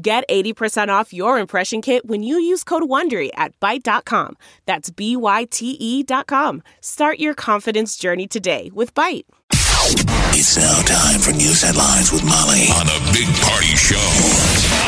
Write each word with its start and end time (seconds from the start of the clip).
Get 0.00 0.28
80% 0.28 0.90
off 0.90 1.12
your 1.12 1.40
impression 1.40 1.82
kit 1.82 2.06
when 2.06 2.22
you 2.22 2.38
use 2.38 2.62
code 2.62 2.84
WONDERY 2.84 3.30
at 3.34 3.58
Byte.com. 3.58 4.36
That's 4.64 4.90
B-Y-T-E 4.90 6.04
dot 6.04 6.28
com. 6.28 6.62
Start 6.80 7.18
your 7.18 7.34
confidence 7.34 7.96
journey 7.96 8.28
today 8.28 8.70
with 8.72 8.94
Byte. 8.94 9.24
It's 9.50 10.56
now 10.56 10.82
time 10.82 11.18
for 11.18 11.32
news 11.32 11.62
headlines 11.62 12.12
with 12.12 12.22
Molly 12.22 12.68
on 12.78 12.86
the 12.86 13.10
Big 13.12 13.26
Party 13.42 13.74
Show 13.74 13.96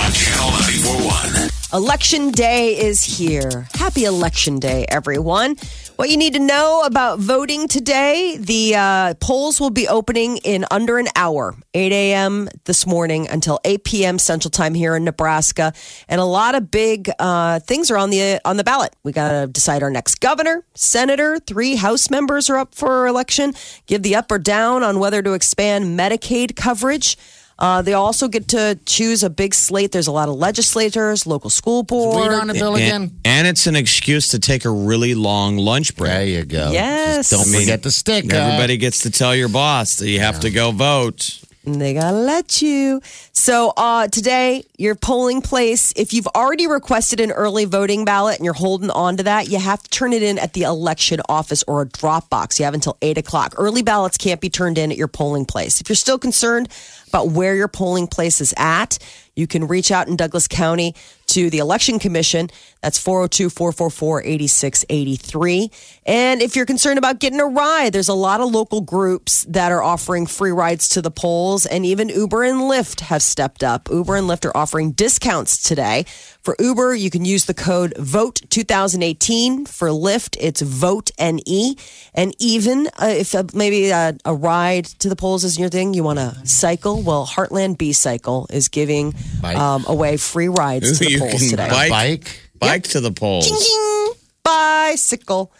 on 0.05 0.13
Channel 0.13 0.51
941. 0.51 1.51
Election 1.73 2.31
day 2.31 2.79
is 2.79 3.03
here. 3.03 3.67
Happy 3.75 4.05
election 4.05 4.61
day, 4.61 4.85
everyone. 4.89 5.57
What 6.01 6.09
you 6.09 6.17
need 6.17 6.33
to 6.33 6.39
know 6.39 6.83
about 6.87 7.19
voting 7.19 7.69
today 7.69 8.39
the 8.39 8.75
uh, 8.75 9.15
polls 9.21 9.61
will 9.61 9.69
be 9.69 9.87
opening 9.87 10.39
in 10.39 10.65
under 10.71 10.97
an 10.97 11.09
hour, 11.15 11.55
8 11.75 11.93
a.m. 11.93 12.49
this 12.65 12.87
morning 12.87 13.29
until 13.29 13.61
8 13.67 13.85
p.m. 13.85 14.19
Central 14.19 14.51
Time 14.51 14.73
here 14.73 14.97
in 14.97 15.05
Nebraska. 15.05 15.75
And 16.09 16.19
a 16.19 16.25
lot 16.25 16.55
of 16.55 16.71
big 16.71 17.11
uh, 17.19 17.61
things 17.61 17.91
are 17.91 17.99
on 17.99 18.09
the, 18.09 18.41
on 18.47 18.57
the 18.57 18.65
ballot. 18.65 18.97
We 19.03 19.13
got 19.13 19.43
to 19.43 19.47
decide 19.47 19.83
our 19.83 19.91
next 19.91 20.21
governor, 20.21 20.65
senator, 20.75 21.39
three 21.39 21.77
House 21.77 22.09
members 22.09 22.49
are 22.49 22.57
up 22.57 22.75
for 22.75 23.07
election, 23.07 23.53
give 23.85 24.03
the 24.03 24.17
up 24.17 24.33
or 24.33 24.39
down 24.39 24.83
on 24.83 25.01
whether 25.01 25.21
to 25.21 25.35
expand 25.35 25.99
Medicaid 25.99 26.57
coverage. 26.57 27.19
Uh, 27.61 27.83
they 27.83 27.93
also 27.93 28.27
get 28.27 28.49
to 28.49 28.79
choose 28.87 29.23
a 29.23 29.29
big 29.29 29.55
slate. 29.55 29.93
There's 29.93 30.07
a 30.07 30.13
lot 30.13 30.29
of 30.29 30.37
legislators, 30.37 31.27
local 31.27 31.51
school 31.51 31.83
board. 31.83 32.31
Read 32.31 32.41
on 32.41 32.47
the 32.47 32.55
bill 32.55 32.75
again. 32.75 33.03
And, 33.03 33.21
and 33.25 33.47
it's 33.47 33.67
an 33.67 33.77
excuse 33.77 34.29
to 34.29 34.39
take 34.39 34.65
a 34.65 34.71
really 34.71 35.15
long 35.15 35.59
lunch 35.59 35.95
break. 35.97 36.11
There 36.11 36.25
you 36.25 36.45
go. 36.45 36.71
Yes. 36.73 37.29
Just 37.29 37.53
don't 37.53 37.61
forget 37.61 37.83
the 37.83 37.91
stick. 37.91 38.33
Everybody 38.33 38.79
gets 38.79 39.01
to 39.01 39.11
tell 39.11 39.35
your 39.35 39.49
boss 39.49 39.97
that 39.97 40.09
you 40.09 40.21
have 40.21 40.41
to 40.41 40.51
go 40.51 40.71
vote. 40.71 41.41
And 41.67 41.79
they 41.79 41.93
gotta 41.93 42.17
let 42.17 42.63
you. 42.63 43.03
So 43.33 43.75
uh, 43.77 44.09
today, 44.09 44.65
your 44.79 44.95
polling 44.95 45.43
place, 45.43 45.93
if 45.95 46.15
you've 46.15 46.27
already 46.29 46.67
requested 46.67 47.21
an 47.21 47.33
early 47.33 47.67
voting 47.67 48.07
ballot 48.07 48.37
and 48.37 48.47
you're 48.47 48.55
holding 48.55 48.91
on 48.91 49.19
to 49.19 49.25
that, 49.25 49.51
you 49.51 49.59
have 49.59 49.83
to 49.83 49.91
turn 49.91 50.15
it 50.15 50.23
in 50.23 50.39
at 50.39 50.55
the 50.55 50.63
election 50.63 51.21
office 51.29 51.63
or 51.69 51.83
a 51.83 51.87
drop 51.87 52.31
box. 52.31 52.59
You 52.59 52.65
have 52.65 52.73
until 52.73 52.97
eight 53.03 53.19
o'clock. 53.19 53.55
Early 53.59 53.83
ballots 53.83 54.17
can't 54.17 54.41
be 54.41 54.49
turned 54.49 54.79
in 54.79 54.91
at 54.91 54.97
your 54.97 55.09
polling 55.09 55.45
place. 55.45 55.83
If 55.83 55.91
you're 55.91 55.97
still 55.97 56.19
concerned 56.19 56.71
about 57.11 57.31
where 57.31 57.55
your 57.55 57.69
polling 57.69 58.07
place 58.07 58.41
is 58.41 58.55
at, 58.57 58.99
you 59.37 59.47
can 59.47 59.67
reach 59.67 59.91
out 59.91 60.09
in 60.09 60.17
Douglas 60.17 60.49
County 60.49 60.95
to 61.29 61.49
the 61.51 61.59
Election 61.59 61.99
Commission. 61.99 62.51
That's 62.83 62.99
402 62.99 63.51
444 63.51 64.23
8683. 64.23 65.71
And 66.07 66.43
if 66.43 66.57
you're 66.57 66.67
concerned 66.67 66.99
about 66.99 67.21
getting 67.21 67.41
a 67.41 67.47
ride, 67.47 67.93
there's 67.93 68.09
a 68.09 68.15
lot 68.15 68.41
of 68.41 68.51
local 68.51 68.81
groups 68.81 69.45
that 69.45 69.71
are 69.73 69.83
offering 69.83 70.27
free 70.27 70.51
rides 70.51 70.89
to 70.91 71.03
the 71.03 71.11
polls, 71.11 71.67
and 71.67 71.87
even 71.87 72.09
Uber 72.09 72.43
and 72.45 72.63
Lyft 72.63 73.01
have 73.01 73.23
stepped 73.23 73.63
up. 73.63 73.89
Uber 73.91 74.17
and 74.17 74.29
Lyft 74.29 74.45
are 74.45 74.57
offering 74.57 74.93
discounts 74.93 75.63
today. 75.63 76.05
For 76.43 76.57
Uber, 76.59 76.95
you 76.95 77.11
can 77.11 77.25
use 77.27 77.45
the 77.45 77.53
code 77.55 77.93
VOTE2018. 77.99 79.69
For 79.69 79.89
Lyft, 79.89 80.37
it's 80.41 80.63
VOTE 80.63 81.11
NE. 81.19 81.77
And 82.15 82.35
even 82.39 82.87
uh, 82.99 83.07
if 83.09 83.35
uh, 83.35 83.45
maybe 83.53 83.91
a, 83.91 84.17
a 84.25 84.35
ride 84.35 84.87
to 85.01 85.09
the 85.11 85.17
polls 85.17 85.45
isn't 85.45 85.61
your 85.61 85.69
thing, 85.71 85.93
you 85.93 86.03
want 86.03 86.19
to 86.19 86.35
cycle, 86.47 87.03
well, 87.03 87.27
Heartland 87.27 87.77
B 87.79 87.93
Cycle 87.93 88.47
is 88.51 88.69
giving 88.69 89.15
um, 89.45 89.85
away 89.87 90.17
free 90.17 90.49
rides 90.49 90.99
to 90.99 91.05
the 91.05 91.11
You 91.11 91.19
polls 91.19 91.41
can 91.41 91.51
today. 91.51 91.69
bike, 91.69 91.91
Bike. 91.91 92.41
bike 92.59 92.83
to 92.85 93.01
the 93.01 93.13
polls. 93.13 93.47
Ding, 93.49 94.15
bicycle. 94.43 95.53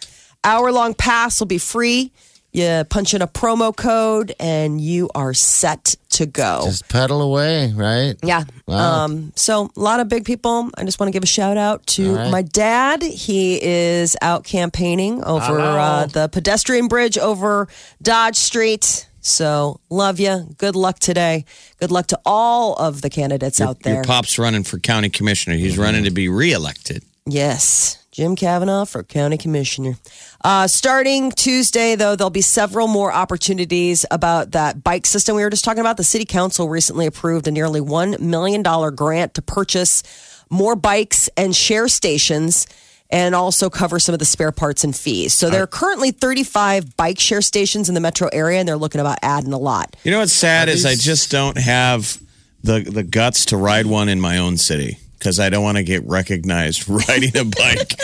Hour 0.43 0.73
long 0.73 0.95
pass 0.95 1.41
will 1.41 1.47
be 1.47 1.59
free. 1.59 2.11
You 2.53 2.85
punch 2.89 3.15
in 3.15 3.23
a 3.23 3.29
promo 3.29 3.75
code 3.75 4.35
and 4.41 4.81
you 4.81 5.09
are 5.15 5.33
set 5.33 5.95
to 6.11 6.27
go. 6.27 6.63
Just 6.65 6.89
pedal 6.89 7.23
away, 7.23 7.73
right? 7.73 8.15
Yeah. 8.25 8.45
Wow. 8.67 9.05
Um, 9.05 9.33
so 9.37 9.71
a 9.77 9.81
lot 9.81 10.01
of 10.01 10.09
big 10.09 10.25
people. 10.25 10.69
I 10.77 10.85
just 10.85 10.99
want 10.99 11.09
to 11.09 11.13
give 11.13 11.23
a 11.23 11.27
shout 11.29 11.57
out 11.57 11.87
to 11.89 12.11
All 12.11 12.17
right. 12.17 12.31
my 12.31 12.43
dad. 12.43 13.03
He 13.03 13.63
is 13.63 14.17
out 14.21 14.43
campaigning 14.45 15.23
over 15.23 15.61
uh, 15.61 16.07
the 16.07 16.29
pedestrian 16.29 16.89
bridge 16.89 17.17
over 17.19 17.69
Dodge 18.03 18.37
Street. 18.37 19.07
So 19.21 19.81
love 19.91 20.19
you. 20.19 20.49
Good 20.59 20.75
luck 20.75 20.99
today. 20.99 21.45
Good 21.79 21.91
luck 21.91 22.07
to 22.09 22.19
all 22.25 22.75
of 22.77 23.03
the 23.03 23.11
candidates 23.11 23.61
out 23.61 23.81
there. 23.83 23.97
Your 23.97 24.05
pop's 24.05 24.39
running 24.39 24.65
for 24.65 24.79
county 24.79 25.11
commissioner. 25.11 25.57
He's 25.57 25.79
running 25.79 26.05
to 26.05 26.11
be 26.11 26.29
reelected. 26.29 27.05
Yes, 27.27 27.99
Jim 28.21 28.37
Kavanaugh 28.37 28.85
for 28.85 29.03
county 29.03 29.39
commissioner. 29.39 29.97
Uh, 30.45 30.67
starting 30.67 31.31
Tuesday, 31.31 31.95
though, 31.95 32.17
there'll 32.17 32.29
be 32.29 32.43
several 32.43 32.87
more 32.87 33.11
opportunities 33.11 34.05
about 34.11 34.51
that 34.51 34.85
bike 34.85 35.07
system 35.07 35.37
we 35.37 35.43
were 35.43 35.49
just 35.49 35.65
talking 35.65 35.81
about. 35.81 35.97
The 35.97 36.05
city 36.05 36.27
council 36.27 36.69
recently 36.69 37.07
approved 37.07 37.49
a 37.49 37.51
nearly 37.51 37.81
$1 37.81 38.21
million 38.21 38.63
grant 38.95 39.33
to 39.33 39.41
purchase 39.41 40.03
more 40.51 40.77
bikes 40.77 41.31
and 41.35 41.57
share 41.57 41.89
stations 41.89 42.67
and 43.09 43.35
also 43.35 43.71
cover 43.71 43.99
some 43.99 44.13
of 44.13 44.19
the 44.19 44.27
spare 44.27 44.53
parts 44.53 44.85
and 44.85 44.95
fees. 44.95 45.33
So 45.33 45.49
there 45.49 45.63
are 45.63 45.67
currently 45.67 46.11
35 46.11 46.99
bike 46.99 47.19
share 47.19 47.41
stations 47.41 47.89
in 47.89 47.95
the 47.95 48.03
metro 48.03 48.29
area, 48.35 48.59
and 48.59 48.69
they're 48.69 48.77
looking 48.77 49.01
about 49.01 49.17
adding 49.23 49.55
a 49.55 49.59
lot. 49.59 49.97
You 50.05 50.11
know 50.11 50.19
what's 50.19 50.35
sad 50.35 50.69
is 50.69 50.85
I 50.85 50.95
just 50.95 51.31
don't 51.31 51.57
have 51.57 52.21
the 52.63 52.81
the 52.81 53.03
guts 53.03 53.47
to 53.47 53.57
ride 53.57 53.87
one 53.87 54.11
in 54.11 54.21
my 54.21 54.37
own 54.37 54.59
city 54.59 54.99
because 55.21 55.39
I 55.39 55.51
don't 55.51 55.63
want 55.63 55.77
to 55.77 55.85
get 55.85 56.03
recognized 56.07 56.89
riding 57.09 57.37
a 57.37 57.45
bike. 57.45 57.95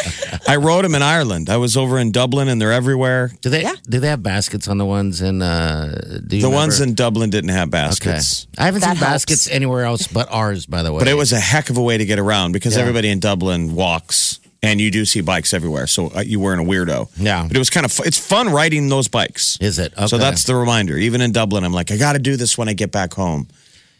I 0.47 0.57
rode 0.57 0.85
them 0.85 0.95
in 0.95 1.03
Ireland. 1.03 1.49
I 1.51 1.57
was 1.57 1.77
over 1.77 1.99
in 1.99 2.13
Dublin 2.13 2.47
and 2.49 2.61
they're 2.61 2.73
everywhere. 2.73 3.33
Do 3.41 3.49
they 3.51 3.67
do 3.89 3.99
they 3.99 4.09
have 4.09 4.23
baskets 4.23 4.69
on 4.69 4.77
the 4.79 4.85
ones 4.85 5.23
in 5.23 5.41
uh 5.43 6.21
do 6.27 6.37
you 6.37 6.43
The 6.43 6.51
ones 6.51 6.81
in 6.81 6.95
Dublin 6.95 7.31
didn't 7.31 7.51
have 7.51 7.69
Okay. 7.69 7.71
baskets. 7.71 8.47
I 8.59 8.67
haven't 8.67 8.83
That 8.83 8.97
seen 8.97 9.01
baskets 9.01 9.49
anywhere 9.49 9.85
else 9.85 10.07
but 10.07 10.29
ours, 10.31 10.67
by 10.67 10.83
the 10.83 10.93
way. 10.93 10.99
But 11.01 11.09
it 11.09 11.15
was 11.15 11.33
a 11.33 11.41
heck 11.41 11.71
of 11.71 11.77
a 11.79 11.83
way 11.83 11.97
to 11.99 12.05
get 12.05 12.19
around 12.19 12.53
because 12.53 12.75
Yeah. 12.77 12.83
everybody 12.83 13.09
in 13.09 13.19
Dublin 13.19 13.75
walks 13.75 14.39
and 14.63 14.81
you 14.81 14.91
do 14.91 15.05
see 15.07 15.23
bikes 15.23 15.55
everywhere. 15.55 15.87
So 15.87 16.11
uh, 16.15 16.21
you 16.21 16.39
weren't 16.39 16.61
a 16.61 16.65
weirdo. 16.65 17.09
Yeah. 17.17 17.45
But 17.49 17.57
it 17.57 17.59
was 17.59 17.71
kind 17.71 17.87
of 17.87 17.93
fu- 17.93 18.03
it's 18.05 18.19
fun 18.19 18.51
riding 18.51 18.89
those 18.91 19.09
bikes. 19.09 19.57
Is 19.61 19.79
it? 19.79 19.93
So 20.09 20.19
that's 20.19 20.45
the 20.45 20.55
reminder. 20.55 20.97
Even 20.99 21.21
in 21.23 21.33
Dublin, 21.33 21.65
I'm 21.65 21.73
like, 21.73 21.91
I 21.91 21.97
got 21.97 22.13
to 22.13 22.19
do 22.19 22.37
this 22.37 22.59
when 22.59 22.69
I 22.69 22.75
get 22.75 22.93
back 22.93 23.15
home. 23.15 23.49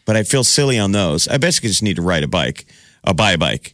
But 0.05 0.15
I 0.15 0.23
feel 0.23 0.43
silly 0.45 0.79
on 0.79 0.93
those. 0.93 1.27
I 1.27 1.37
basically 1.37 1.67
just 1.69 1.83
need 1.83 1.97
to 1.97 2.01
ride 2.01 2.23
a 2.23 2.29
bike, 2.29 2.65
uh, 3.03 3.13
buy 3.13 3.35
bike. 3.37 3.73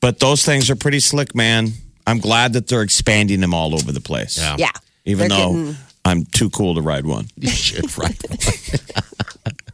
But 0.00 0.20
those 0.20 0.44
things 0.44 0.68
are 0.70 0.76
pretty 0.76 1.00
slick, 1.00 1.34
man. 1.34 1.70
I'm 2.06 2.18
glad 2.18 2.52
that 2.52 2.68
they're 2.68 2.82
expanding 2.82 3.40
them 3.40 3.54
all 3.54 3.74
over 3.74 3.90
the 3.92 4.00
place. 4.00 4.36
Yeah. 4.38 4.56
Yeah. 4.58 4.70
Even 5.06 5.28
They're 5.28 5.38
though 5.38 5.52
getting- 5.52 5.76
I'm 6.04 6.24
too 6.26 6.50
cool 6.50 6.74
to 6.74 6.82
ride 6.82 7.06
one. 7.06 7.28
You 7.36 7.48
should 7.48 7.96
ride 7.96 8.16
one. 8.28 8.38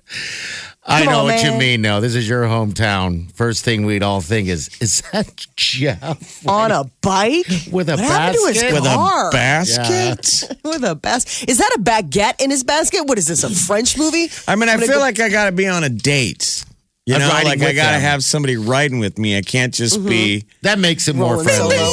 I 0.86 1.04
know 1.04 1.20
on, 1.20 1.24
what 1.26 1.44
you 1.44 1.52
mean. 1.52 1.82
No, 1.82 2.00
this 2.00 2.14
is 2.16 2.28
your 2.28 2.44
hometown. 2.44 3.30
First 3.32 3.64
thing 3.64 3.84
we'd 3.86 4.02
all 4.02 4.20
think 4.20 4.48
is, 4.48 4.70
is 4.80 5.02
that 5.12 5.46
Jeff 5.56 6.46
On 6.48 6.72
a 6.72 6.84
bike? 7.00 7.46
with 7.70 7.88
a 7.88 7.92
What 7.92 8.00
happened 8.00 8.38
to 8.40 8.46
his 8.48 8.60
basket? 8.62 8.72
With 8.74 8.84
car? 8.84 9.28
a 9.28 9.30
basket? 9.30 10.58
with 10.64 10.82
a 10.84 10.94
bas 10.96 11.44
Is 11.44 11.58
that 11.58 11.76
a 11.76 11.80
baguette 11.80 12.40
in 12.42 12.50
his 12.50 12.64
basket? 12.64 13.02
What 13.06 13.18
is 13.18 13.26
this, 13.26 13.44
a 13.44 13.50
French 13.50 13.96
movie? 13.98 14.28
I 14.48 14.56
mean, 14.56 14.68
I 14.68 14.72
I'm 14.72 14.78
gonna 14.80 14.86
feel 14.88 14.96
go- 14.96 15.00
like 15.00 15.20
I 15.20 15.28
got 15.28 15.44
to 15.46 15.52
be 15.52 15.68
on 15.68 15.84
a 15.84 15.88
date. 15.88 16.64
You 17.06 17.14
I'm 17.14 17.20
know, 17.20 17.28
like 17.28 17.62
I 17.62 17.72
got 17.72 17.86
to 17.86 17.92
them. 17.92 18.00
have 18.02 18.22
somebody 18.22 18.56
riding 18.56 18.98
with 18.98 19.18
me. 19.18 19.36
I 19.36 19.42
can't 19.42 19.72
just 19.74 20.04
be. 20.04 20.44
That 20.62 20.78
makes 20.78 21.08
it 21.08 21.16
more 21.16 21.42
friendly. 21.42 21.76
solo. 21.76 21.92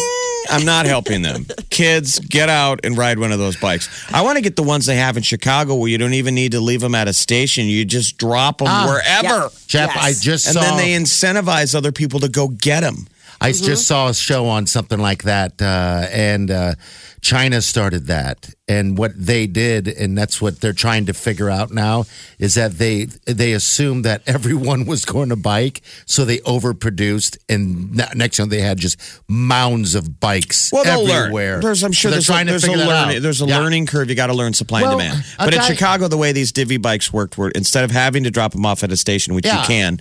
I'm 0.50 0.63
not 0.65 0.86
helping 0.86 1.21
them. 1.24 1.45
Kids, 1.69 2.19
get 2.19 2.50
out 2.50 2.81
and 2.86 2.98
ride 2.98 3.19
one 3.19 3.31
of 3.31 3.39
those 3.39 3.57
bikes. 3.57 3.89
I 4.13 4.21
want 4.21 4.38
to 4.38 4.42
get 4.42 4.56
the 4.56 4.63
ones 4.63 4.86
they 4.86 4.95
have 4.95 5.18
in 5.18 5.24
Chicago 5.24 5.75
where 5.75 5.89
you 5.89 5.98
don't 5.98 6.13
even 6.13 6.36
need 6.36 6.54
to 6.54 6.59
leave 6.62 6.81
them 6.81 6.95
at 6.95 7.07
a 7.07 7.13
station. 7.13 7.65
You 7.65 7.83
just 7.83 8.18
drop 8.18 8.59
them 8.59 8.68
Ah, 8.69 8.86
wherever. 8.88 9.50
Jeff, 9.68 9.92
Yes. 9.95 9.98
I 9.98 10.13
just 10.13 10.48
And 10.48 10.54
saw. 10.56 10.62
then 10.62 10.77
they 10.77 10.94
incentivize 10.94 11.74
other 11.75 11.92
people 11.92 12.19
to 12.21 12.30
go 12.30 12.48
get 12.50 12.81
them. 12.81 13.07
I 13.39 13.51
Mm-hmm. 13.51 13.66
just 13.66 13.88
saw 13.88 14.10
a 14.10 14.13
show 14.13 14.48
on 14.48 14.66
something 14.68 15.00
like 15.00 15.24
that, 15.24 15.62
uh, 15.62 16.07
and 16.12 16.50
uh, 16.50 16.74
China 17.22 17.62
started 17.62 18.07
that. 18.07 18.50
And 18.68 18.98
what 18.98 19.12
they 19.16 19.48
did, 19.48 19.88
and 19.88 20.18
that's 20.18 20.42
what 20.42 20.60
they're 20.60 20.74
trying 20.74 21.06
to 21.06 21.13
figure 21.13 21.50
out 21.50 21.72
now, 21.72 22.06
is 22.39 22.56
that 22.56 22.74
they 22.80 23.06
they 23.25 23.54
assumed 23.54 24.04
that 24.06 24.24
everyone 24.28 24.86
was 24.86 25.06
going 25.06 25.30
to 25.30 25.36
bike, 25.36 25.81
so 26.06 26.25
they 26.25 26.39
overproduced, 26.39 27.38
and 27.48 28.00
n- 28.01 28.10
next 28.16 28.38
time 28.38 28.50
they 28.50 28.60
had 28.62 28.78
just 28.80 28.98
mounds 29.30 29.94
of 29.95 30.19
bikes 30.19 30.72
Well, 30.74 30.86
everywhere. 30.86 31.54
learn. 31.54 31.62
There's, 31.62 31.84
I'm 31.84 31.92
sure 31.94 32.12
So 32.12 32.34
they're 32.34 32.44
there's, 32.45 32.63
a, 32.63 32.68
there's, 32.68 32.84
a 32.84 32.88
learning, 32.88 33.22
there's 33.22 33.42
a 33.42 33.45
Yeah. 33.45 33.60
learning 33.60 33.86
curve. 33.86 34.10
You 34.10 34.16
got 34.16 34.28
to 34.28 34.34
learn 34.34 34.54
supply 34.54 34.81
Well, 34.81 35.00
and 35.00 35.01
demand. 35.01 35.25
But 35.38 35.54
in 35.54 35.62
Chicago, 35.62 36.07
the 36.07 36.18
way 36.18 36.31
these 36.34 36.51
divvy 36.51 36.78
bikes 36.78 37.13
worked, 37.13 37.38
were 37.38 37.50
instead 37.51 37.84
of 37.84 37.92
having 37.92 38.24
to 38.24 38.31
drop 38.31 38.51
them 38.51 38.66
off 38.66 38.84
at 38.84 38.92
a 38.92 38.98
station, 38.98 39.34
which 39.36 39.45
Yeah. 39.45 39.62
you 39.62 39.68
can, 39.68 40.00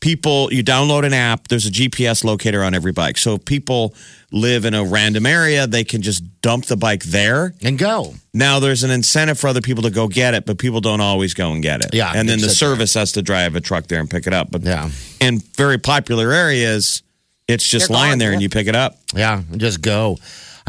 people, 0.00 0.52
you 0.52 0.62
download 0.62 1.04
an 1.04 1.12
app. 1.12 1.48
There's 1.48 1.66
a 1.66 1.70
GPS 1.70 2.24
locator 2.24 2.62
on 2.62 2.74
every 2.74 2.92
bike. 2.92 3.18
So 3.18 3.34
if 3.34 3.44
people 3.44 3.94
live 4.30 4.64
in 4.64 4.74
a 4.74 4.84
random 4.84 5.26
area, 5.26 5.66
they 5.66 5.84
can 5.84 6.02
just 6.02 6.22
dump 6.42 6.66
the 6.66 6.76
bike 6.76 7.02
there. 7.04 7.54
And 7.62 7.78
go. 7.78 8.14
Now 8.34 8.58
there's 8.60 8.84
an 8.84 8.90
incentive 8.90 9.38
for 9.38 9.48
other 9.48 9.60
people 9.60 9.82
to 9.84 9.90
go 9.90 10.06
get 10.08 10.34
it, 10.34 10.46
but 10.46 10.58
people 10.58 10.80
don't 10.80 11.00
always 11.00 11.34
go 11.34 11.52
and 11.52 11.62
get 11.62 11.84
it. 11.84 11.94
Yeah, 11.94 12.12
and 12.14 12.28
then 12.28 12.38
the 12.40 12.46
a- 12.46 12.50
service 12.50 12.94
has 12.94 13.12
to 13.12 13.22
drive 13.22 13.56
a 13.56 13.60
truck 13.60 13.86
there 13.88 14.00
and 14.00 14.08
pick 14.10 14.26
it 14.26 14.32
up. 14.32 14.50
But 14.50 14.62
Yeah. 14.62 14.90
in 15.20 15.40
very 15.56 15.78
popular 15.78 16.32
areas, 16.32 17.02
it's 17.48 17.66
just 17.68 17.88
They're 17.88 17.96
lying 17.96 18.12
gone, 18.12 18.18
there 18.18 18.32
and 18.32 18.42
you 18.42 18.48
pick 18.50 18.66
it 18.66 18.76
up. 18.76 18.98
Yeah, 19.14 19.42
just 19.56 19.80
go. 19.80 20.18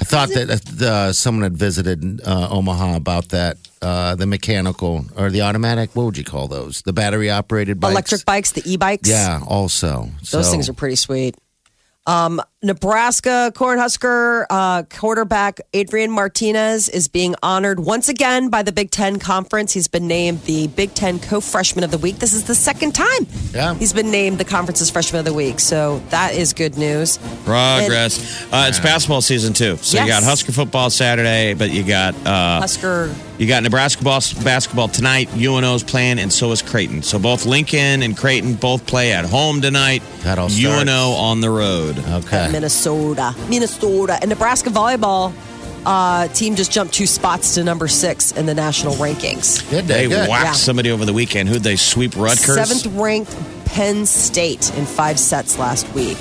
I 0.01 0.04
thought 0.06 0.30
that 0.30 0.81
uh, 0.81 1.12
someone 1.13 1.44
had 1.44 1.57
visited 1.57 2.22
uh, 2.25 2.48
Omaha 2.50 2.96
about 2.96 3.30
that. 3.30 3.57
Uh, 3.81 4.13
the 4.16 4.25
mechanical 4.25 5.06
or 5.16 5.30
the 5.30 5.42
automatic, 5.42 5.96
what 5.96 6.04
would 6.04 6.18
you 6.18 6.24
call 6.25 6.50
those? 6.50 6.81
The 6.81 6.92
battery 6.92 7.30
operated 7.30 7.80
bikes? 7.80 7.92
Electric 7.94 8.25
bikes, 8.25 8.51
the 8.51 8.62
e-bikes. 8.66 9.07
Yeah, 9.07 9.40
also. 9.48 10.10
Those 10.31 10.46
So- 10.48 10.51
things 10.51 10.68
are 10.68 10.74
pretty 10.74 10.98
sweet. 10.98 11.36
Um, 12.09 12.41
Nebraska 12.63 13.51
Cornhusker 13.56 14.45
uh, 14.50 14.81
quarterback 14.89 15.61
Adrian 15.75 16.09
Martinez 16.09 16.89
is 16.89 17.07
being 17.07 17.35
honored 17.44 17.79
once 17.79 18.09
again 18.09 18.50
by 18.50 18.63
the 18.63 18.71
Big 18.71 18.89
Ten 18.89 19.19
Conference. 19.19 19.71
He's 19.73 19.88
been 19.88 20.07
named 20.07 20.41
the 20.41 20.67
Big 20.69 20.95
Ten 20.95 21.19
Co-Freshman 21.19 21.83
of 21.83 21.91
the 21.91 22.00
Week. 22.00 22.15
This 22.17 22.33
is 22.33 22.45
the 22.45 22.56
second 22.56 22.95
time 22.95 23.27
Yeah. 23.53 23.75
he's 23.75 23.94
been 23.94 24.09
named 24.09 24.39
the 24.39 24.44
conference's 24.45 24.89
Freshman 24.89 25.19
of 25.19 25.25
the 25.25 25.33
Week. 25.35 25.59
So 25.59 26.01
that 26.09 26.33
is 26.33 26.53
good 26.53 26.79
news. 26.79 27.19
Progress. 27.45 28.41
uh, 28.51 28.65
it's 28.67 28.79
basketball 28.79 29.21
season 29.21 29.53
too. 29.53 29.77
So 29.77 30.01
you 30.01 30.07
got 30.07 30.23
Husker 30.23 30.51
football 30.51 30.89
Saturday, 30.89 31.53
but 31.53 31.69
you 31.69 31.83
got 31.83 32.15
uh, 32.25 32.59
Husker 32.61 33.13
you 33.39 33.47
got 33.47 33.63
Nebraska 33.63 34.03
basketball 34.03 34.89
tonight. 34.89 35.30
UNO's 35.36 35.81
playing, 35.83 36.19
and 36.19 36.31
so 36.31 36.51
is 36.51 36.62
Creighton. 36.62 37.01
So 37.01 37.18
both 37.18 37.45
Lincoln 37.47 38.03
and 38.03 38.15
Creighton 38.15 38.53
both 38.53 38.86
play 38.86 39.12
at 39.13 39.25
home 39.25 39.62
tonight. 39.62 40.03
That 40.21 40.38
all 40.38 40.50
starts. 40.50 40.81
UNO 40.81 41.12
on 41.13 41.41
the 41.41 41.50
road. 41.50 41.97
Okay. 41.97 42.51
Minnesota, 42.51 43.33
Minnesota, 43.50 44.18
and 44.21 44.30
Nebraska 44.30 44.69
volleyball 44.69 45.33
uh, 45.86 46.27
team 46.27 46.56
just 46.56 46.71
jumped 46.71 46.94
two 46.94 47.07
spots 47.07 47.56
to 47.56 47.63
number 47.63 47.88
six 47.88 48.33
in 48.33 48.45
the 48.45 48.53
national 48.53 48.95
rankings. 48.95 49.68
Good 49.71 49.85
They 49.85 50.03
day. 50.03 50.09
Good. 50.09 50.30
whacked 50.30 50.45
Yeah. 50.45 50.51
somebody 50.51 50.92
over 50.92 51.06
the 51.06 51.13
weekend. 51.13 51.47
Who'd 51.50 51.63
they 51.63 51.77
sweep? 51.77 52.15
Rutgers. 52.18 52.56
Seventh 52.56 52.85
ranked 52.97 53.35
Penn 53.65 54.06
State 54.06 54.69
in 54.75 54.85
five 54.85 55.18
sets 55.18 55.57
last 55.57 55.88
week. 55.94 56.18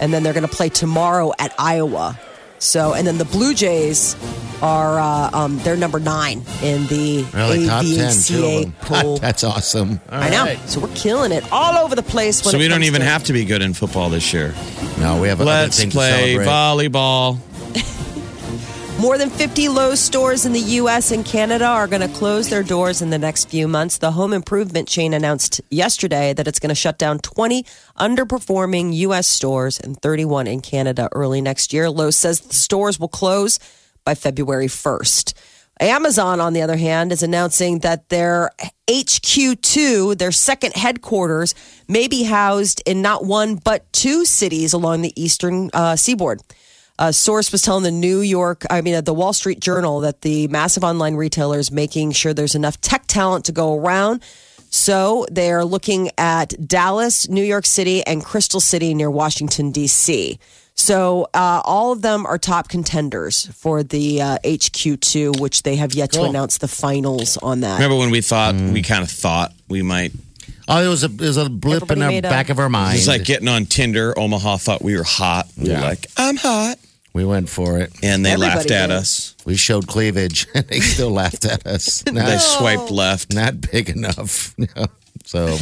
And 0.00 0.12
then 0.12 0.22
they're 0.22 0.32
going 0.34 0.48
to 0.48 0.54
play 0.54 0.68
tomorrow 0.70 1.32
at 1.38 1.54
Iowa. 1.58 2.18
So, 2.66 2.94
and 2.94 3.06
then 3.06 3.16
the 3.18 3.24
Blue 3.24 3.54
Jays 3.54 4.16
are, 4.60 4.98
uh, 4.98 5.30
um, 5.32 5.58
they're 5.58 5.76
number 5.76 6.00
nine 6.00 6.42
in 6.62 6.86
the 6.88 7.24
Really, 7.34 7.66
top 7.66 7.82
10, 7.82 7.90
AVCA 7.92 8.88
them. 8.88 9.16
That's 9.20 9.44
awesome. 9.44 10.00
All 10.10 10.22
I 10.22 10.30
know. 10.30 10.44
right. 10.44 10.58
So 10.68 10.80
we're 10.80 10.94
killing 10.94 11.30
it 11.32 11.44
all 11.52 11.78
over 11.84 11.94
the 11.94 12.02
place. 12.02 12.44
When 12.44 12.52
So 12.52 12.58
we 12.58 12.66
don't 12.68 12.82
even 12.82 13.00
to- 13.02 13.06
have 13.06 13.24
to 13.24 13.32
be 13.32 13.44
good 13.44 13.62
in 13.62 13.72
football 13.74 14.10
this 14.10 14.32
year. 14.32 14.54
No, 14.98 15.20
we 15.20 15.28
have 15.28 15.40
other 15.40 15.50
Let's 15.50 15.78
things 15.78 15.92
to 15.92 15.96
play 15.98 16.34
celebrate. 16.34 16.46
volleyball. 16.46 17.38
More 18.98 19.18
than 19.18 19.28
50 19.28 19.68
Lowe's 19.68 20.00
stores 20.00 20.46
in 20.46 20.54
the 20.54 20.58
U.S. 20.58 21.10
and 21.10 21.22
Canada 21.22 21.66
are 21.66 21.86
going 21.86 22.00
to 22.00 22.16
close 22.16 22.48
their 22.48 22.62
doors 22.62 23.02
in 23.02 23.10
the 23.10 23.18
next 23.18 23.50
few 23.50 23.68
months. 23.68 23.98
The 23.98 24.12
home 24.12 24.32
improvement 24.32 24.88
chain 24.88 25.12
announced 25.12 25.60
yesterday 25.70 26.32
that 26.32 26.48
it's 26.48 26.58
going 26.58 26.70
to 26.70 26.74
shut 26.74 26.96
down 26.96 27.18
20 27.18 27.62
underperforming 27.98 28.94
U.S. 28.94 29.26
stores 29.26 29.78
and 29.78 30.00
31 30.00 30.46
in 30.46 30.62
Canada 30.62 31.10
early 31.12 31.42
next 31.42 31.74
year. 31.74 31.90
Lowe's 31.90 32.16
says 32.16 32.40
the 32.40 32.54
stores 32.54 32.98
will 32.98 33.08
close 33.08 33.58
by 34.02 34.14
February 34.14 34.66
1st. 34.66 35.34
Amazon, 35.78 36.40
on 36.40 36.54
the 36.54 36.62
other 36.62 36.78
hand, 36.78 37.12
is 37.12 37.22
announcing 37.22 37.80
that 37.80 38.08
their 38.08 38.50
HQ2, 38.88 40.16
their 40.16 40.32
second 40.32 40.72
headquarters, 40.72 41.54
may 41.86 42.08
be 42.08 42.22
housed 42.22 42.82
in 42.86 43.02
not 43.02 43.26
one 43.26 43.56
but 43.56 43.92
two 43.92 44.24
cities 44.24 44.72
along 44.72 45.02
the 45.02 45.12
eastern 45.22 45.68
uh, 45.74 45.96
seaboard. 45.96 46.40
A 46.98 47.12
source 47.12 47.52
was 47.52 47.60
telling 47.62 47.82
the 47.82 47.90
New 47.90 48.20
York, 48.20 48.64
I 48.70 48.80
mean, 48.80 48.94
uh, 48.94 49.00
the 49.02 49.12
Wall 49.12 49.32
Street 49.34 49.60
Journal 49.60 50.00
that 50.00 50.22
the 50.22 50.48
massive 50.48 50.82
online 50.82 51.14
retailers 51.14 51.70
making 51.70 52.12
sure 52.12 52.32
there's 52.32 52.54
enough 52.54 52.80
tech 52.80 53.06
talent 53.06 53.44
to 53.46 53.52
go 53.52 53.74
around. 53.74 54.22
So 54.70 55.26
they 55.30 55.52
are 55.52 55.64
looking 55.64 56.10
at 56.18 56.54
Dallas, 56.66 57.28
New 57.28 57.42
York 57.44 57.66
City, 57.66 58.02
and 58.06 58.24
Crystal 58.24 58.60
City 58.60 58.94
near 58.94 59.10
Washington, 59.10 59.70
D.C. 59.72 60.38
So 60.74 61.28
uh, 61.34 61.60
all 61.64 61.92
of 61.92 62.02
them 62.02 62.26
are 62.26 62.36
top 62.38 62.68
contenders 62.68 63.46
for 63.54 63.82
the 63.82 64.20
uh, 64.20 64.38
HQ2, 64.44 65.40
which 65.40 65.62
they 65.62 65.76
have 65.76 65.94
yet 65.94 66.12
to 66.12 66.22
announce 66.24 66.58
the 66.58 66.68
finals 66.68 67.36
on 67.38 67.60
that. 67.60 67.74
Remember 67.74 67.96
when 67.96 68.10
we 68.10 68.20
thought 68.20 68.54
Mm. 68.54 68.72
we 68.72 68.82
kind 68.82 69.02
of 69.02 69.10
thought 69.10 69.52
we 69.68 69.82
might? 69.82 70.12
Oh, 70.68 70.82
it 70.84 70.88
was 70.88 71.04
a, 71.04 71.06
it 71.06 71.20
was 71.20 71.36
a 71.36 71.48
blip 71.48 71.82
Everybody 71.84 72.00
in 72.00 72.06
the 72.06 72.12
made 72.12 72.24
a- 72.24 72.28
back 72.28 72.48
of 72.50 72.58
our 72.58 72.68
mind. 72.68 72.98
It's 72.98 73.06
like 73.06 73.24
getting 73.24 73.48
on 73.48 73.66
Tinder. 73.66 74.18
Omaha 74.18 74.56
thought 74.56 74.82
we 74.82 74.96
were 74.96 75.04
hot. 75.04 75.46
We 75.56 75.68
Yeah. 75.70 75.80
were 75.80 75.86
like, 75.86 76.06
I'm 76.16 76.36
hot, 76.36 76.78
we 77.16 77.24
went 77.24 77.48
for 77.48 77.78
it. 77.78 77.92
and 78.02 78.24
they 78.24 78.32
Everybody 78.32 78.56
laughed 78.58 78.70
at 78.70 78.86
did. 78.88 78.96
us. 78.96 79.34
We 79.46 79.56
showed 79.56 79.86
cleavage, 79.88 80.46
and 80.54 80.64
they 80.68 80.80
still 80.80 81.10
laughed 81.10 81.44
at 81.46 81.66
us. 81.66 82.02
They 82.12 82.38
swiped 82.38 82.90
left. 82.90 83.32
not 83.32 83.60
big 83.60 83.88
enough. 83.90 84.54
So 85.24 85.58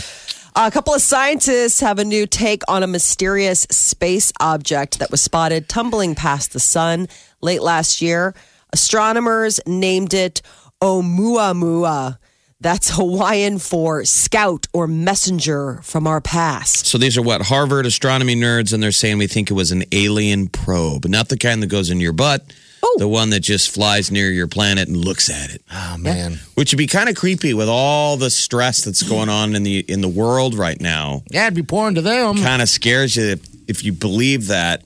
A 0.57 0.71
couple 0.71 0.93
of 0.95 1.01
scientists 1.01 1.81
have 1.81 1.99
a 1.99 2.05
new 2.05 2.27
take 2.27 2.63
on 2.69 2.83
a 2.83 2.87
mysterious 2.87 3.61
space 3.71 4.31
object 4.41 4.99
that 4.99 5.11
was 5.11 5.23
spotted 5.23 5.69
tumbling 5.71 6.15
past 6.15 6.53
the 6.53 6.61
sun 6.61 7.09
late 7.41 7.63
last 7.63 8.03
year. 8.03 8.35
Astronomers 8.73 9.61
named 9.67 10.13
it 10.13 10.43
Oumuamua. 10.83 12.19
That's 12.65 12.97
Hawaiian 12.97 13.59
for 13.59 14.07
scout 14.07 14.69
or 14.73 14.87
messenger 14.87 15.81
from 15.83 16.07
our 16.07 16.23
past. 16.23 16.87
So 16.87 16.97
these 16.97 17.19
are 17.19 17.23
what 17.23 17.43
Harvard 17.43 17.85
astronomy 17.85 18.35
nerds, 18.35 18.73
and 18.73 18.83
they're 18.83 18.91
saying 18.91 19.19
we 19.19 19.27
think 19.27 19.51
it 19.51 19.55
was 19.55 19.71
an 19.71 19.85
alien 19.93 20.49
probe, 20.49 21.05
not 21.05 21.29
the 21.29 21.37
kind 21.37 21.63
that 21.63 21.67
goes 21.67 21.91
in 21.91 22.01
your 22.01 22.15
butt. 22.15 22.43
Oh. 22.83 22.97
The 22.99 23.07
one 23.07 23.29
that 23.31 23.41
just 23.41 23.71
flies 23.71 24.11
near 24.11 24.31
your 24.31 24.47
planet 24.47 24.89
and 24.89 24.97
looks 24.97 25.29
at 25.29 25.55
it, 25.55 25.63
oh 25.71 25.97
man, 25.99 26.39
which 26.55 26.73
would 26.73 26.79
be 26.79 26.87
kind 26.87 27.11
of 27.11 27.17
creepy 27.17 27.53
with 27.53 27.69
all 27.69 28.17
the 28.17 28.31
stress 28.31 28.83
that's 28.83 29.03
going 29.03 29.29
on 29.29 29.55
in 29.55 29.63
the 29.63 29.81
in 29.81 30.01
the 30.01 30.09
world 30.09 30.55
right 30.55 30.81
now. 30.81 31.23
yeah, 31.31 31.45
it'd 31.45 31.55
be 31.55 31.63
pouring 31.63 31.97
to 31.97 32.03
them. 32.03 32.37
Kind 32.37 32.63
of 32.63 32.71
scares 32.71 33.15
you 33.15 33.25
if, 33.25 33.47
if 33.69 33.85
you 33.85 33.93
believe 33.93 34.47
that. 34.47 34.85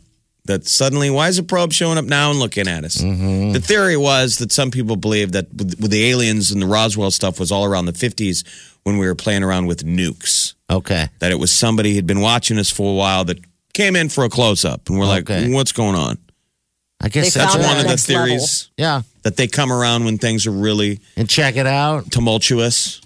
That 0.49 0.67
suddenly, 0.67 1.11
why 1.11 1.29
is 1.29 1.39
a 1.39 1.43
probe 1.43 1.73
showing 1.73 1.99
up 1.99 2.07
now 2.07 2.31
and 2.31 2.39
looking 2.41 2.67
at 2.67 2.83
us? 2.83 2.97
Mm-hmm. 2.97 3.53
The 3.53 3.61
theory 3.61 3.97
was 3.99 4.39
that 4.39 4.51
some 4.51 4.71
people 4.71 4.97
believe 4.97 5.33
that 5.33 5.47
with, 5.55 5.79
with 5.79 5.91
the 5.91 6.07
aliens 6.11 6.51
and 6.51 6.61
the 6.61 6.67
Roswell 6.67 7.11
stuff 7.11 7.39
was 7.39 7.53
all 7.53 7.65
around 7.67 7.85
the 7.85 7.93
50s 7.93 8.45
when 8.83 8.97
we 8.99 9.07
were 9.07 9.15
playing 9.15 9.43
around 9.43 9.67
with 9.67 9.85
nukes. 9.85 10.55
Okay, 10.71 11.09
that 11.21 11.31
it 11.31 11.39
was 11.39 11.51
somebody 11.53 11.95
who'd 11.95 12.07
been 12.07 12.21
watching 12.23 12.59
us 12.59 12.71
for 12.71 12.91
a 12.91 12.95
while 12.97 13.25
that 13.27 13.39
came 13.75 13.95
in 13.95 14.09
for 14.09 14.25
a 14.25 14.29
close 14.31 14.65
up, 14.65 14.89
and 14.89 14.99
we're 14.99 15.07
like, 15.07 15.29
"What's 15.29 15.73
going 15.73 15.95
on?" 15.95 16.17
I 17.01 17.09
guess 17.11 17.33
They 17.35 17.41
That's 17.41 17.55
one 17.55 17.63
that 17.63 17.77
of 17.77 17.83
the 17.85 17.89
next 17.91 18.09
level. 18.09 18.27
theories 18.27 18.71
Yeah, 18.77 19.03
that 19.23 19.37
they 19.37 19.47
come 19.47 19.71
around 19.73 20.05
when 20.05 20.19
things 20.19 20.47
are 20.47 20.51
really 20.51 21.01
and 21.17 21.29
check 21.29 21.57
it 21.57 21.67
out. 21.67 22.11
tumultuous. 22.11 23.01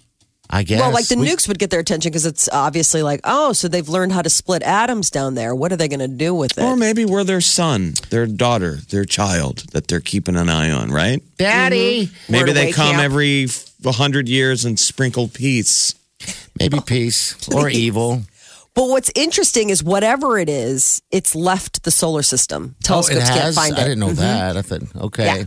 I 0.54 0.64
guess. 0.64 0.80
Well, 0.80 0.92
like 0.92 1.08
the 1.08 1.16
We- 1.16 1.26
nukes 1.26 1.48
would 1.48 1.58
get 1.58 1.70
their 1.70 1.80
attention 1.80 2.10
because 2.12 2.26
it's 2.26 2.46
obviously 2.52 3.02
like, 3.02 3.20
oh, 3.24 3.54
so 3.54 3.68
they've 3.68 3.88
learned 3.88 4.12
how 4.12 4.20
to 4.20 4.28
split 4.28 4.62
atoms 4.62 5.08
down 5.08 5.34
there. 5.34 5.54
What 5.54 5.72
are 5.72 5.76
they 5.76 5.88
going 5.88 6.00
to 6.00 6.08
do 6.08 6.34
with 6.34 6.58
it? 6.58 6.62
Or 6.62 6.76
maybe 6.76 7.06
we're 7.06 7.24
their 7.24 7.40
son, 7.40 7.94
their 8.10 8.26
daughter, 8.26 8.76
their 8.90 9.06
child 9.06 9.60
that 9.72 9.88
they're 9.88 10.00
keeping 10.00 10.36
an 10.36 10.50
eye 10.50 10.70
on, 10.70 10.90
right? 10.90 11.22
Daddy. 11.38 12.10
Maybe 12.28 12.52
they 12.52 12.70
come 12.70 12.92
camp. 12.92 13.02
every 13.02 13.46
hundred 13.84 14.28
years 14.28 14.66
and 14.66 14.78
sprinkle 14.78 15.26
peace. 15.28 15.94
Maybe 16.60 16.78
peace 16.84 17.48
or 17.48 17.70
evil. 17.70 18.22
But 18.74 18.88
what's 18.88 19.10
interesting 19.14 19.70
is 19.70 19.82
whatever 19.82 20.38
it 20.38 20.48
is, 20.48 21.02
it's 21.10 21.34
left 21.34 21.82
the 21.82 21.90
solar 21.90 22.22
system. 22.22 22.74
Telescopes 22.82 23.20
oh, 23.20 23.24
it 23.24 23.28
can't 23.28 23.40
has? 23.40 23.54
find 23.54 23.72
it. 23.72 23.80
I 23.80 23.82
didn't 23.84 23.98
know 24.00 24.08
Mhm. 24.10 24.16
that. 24.16 24.56
I 24.56 24.62
thought, 24.62 24.82
okay. 24.96 25.24
Yeah. 25.24 25.44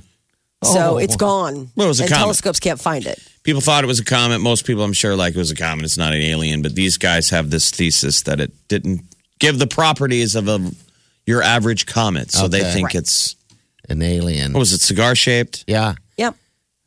So 0.74 0.96
Oh. 0.96 0.98
it's 0.98 1.16
gone. 1.16 1.72
Well, 1.76 1.86
it 1.86 1.90
was 1.90 2.00
a 2.00 2.04
and 2.04 2.12
comet. 2.12 2.24
telescopes 2.24 2.60
can't 2.60 2.80
find 2.80 3.06
it. 3.06 3.22
People 3.44 3.62
thought 3.62 3.84
it 3.84 3.88
was 3.88 4.00
a 4.00 4.06
comet. 4.06 4.40
Most 4.40 4.66
people, 4.66 4.84
I'm 4.84 4.94
sure, 4.94 5.16
like 5.16 5.36
it 5.36 5.38
was 5.40 5.52
a 5.52 5.56
comet. 5.56 5.86
It's 5.86 5.98
not 5.98 6.14
an 6.14 6.22
alien. 6.22 6.62
But 6.62 6.76
these 6.76 6.98
guys 6.98 7.30
have 7.30 7.50
this 7.50 7.70
thesis 7.72 8.24
that 8.24 8.40
it 8.40 8.52
didn't 8.68 9.02
give 9.40 9.60
the 9.60 9.68
properties 9.68 10.36
of 10.36 10.48
a 10.48 10.72
your 11.28 11.42
average 11.42 11.86
comet. 11.86 12.32
So 12.32 12.48
they 12.48 12.62
Okay. 12.62 12.74
think 12.74 12.96
it's 12.96 13.36
An 13.90 14.02
alien. 14.02 14.54
what 14.54 14.60
was 14.60 14.74
it, 14.74 14.82
cigar 14.82 15.16
shaped? 15.16 15.64
yeah. 15.68 15.96
Yep. 16.18 16.36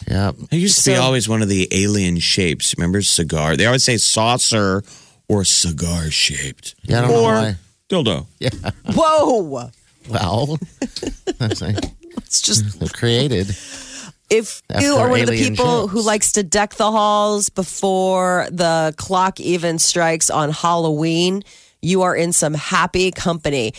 Yep. 0.08 0.34
It 0.52 0.56
used 0.56 0.78
to 0.84 0.90
be 0.90 0.96
So- 0.96 1.02
always 1.02 1.28
one 1.28 1.42
of 1.42 1.48
the 1.48 1.68
alien 1.72 2.18
shapes. 2.20 2.74
Remember 2.76 3.02
cigar? 3.02 3.56
They 3.56 3.66
always 3.66 3.84
say 3.84 3.96
saucer 3.98 4.82
or 5.28 5.44
cigar 5.44 6.10
shaped. 6.10 6.74
Yeah, 6.84 6.98
I 6.98 7.00
don't 7.02 7.10
know 7.10 7.24
or 7.24 7.32
why. 7.34 7.56
dildo. 7.90 8.26
Whoa. 8.94 9.70
Well, 10.08 10.58
that's 11.38 11.60
like, 11.60 11.76
It's 12.16 12.40
just 12.40 12.78
they're 12.80 12.88
created. 12.88 13.48
if 14.30 14.62
After 14.70 14.84
you 14.86 14.96
are 14.96 15.08
one 15.08 15.20
of 15.20 15.26
the 15.28 15.36
people 15.38 15.82
ships. 15.82 15.92
who 15.92 16.02
likes 16.02 16.32
to 16.32 16.42
deck 16.42 16.74
the 16.74 16.90
halls 16.90 17.48
before 17.48 18.46
the 18.50 18.94
clock 18.96 19.40
even 19.40 19.78
strikes 19.78 20.30
on 20.30 20.50
Halloween, 20.50 21.42
you 21.82 22.02
are 22.02 22.14
in 22.16 22.32
some 22.32 22.54
happy 22.54 23.10
company. 23.10 23.72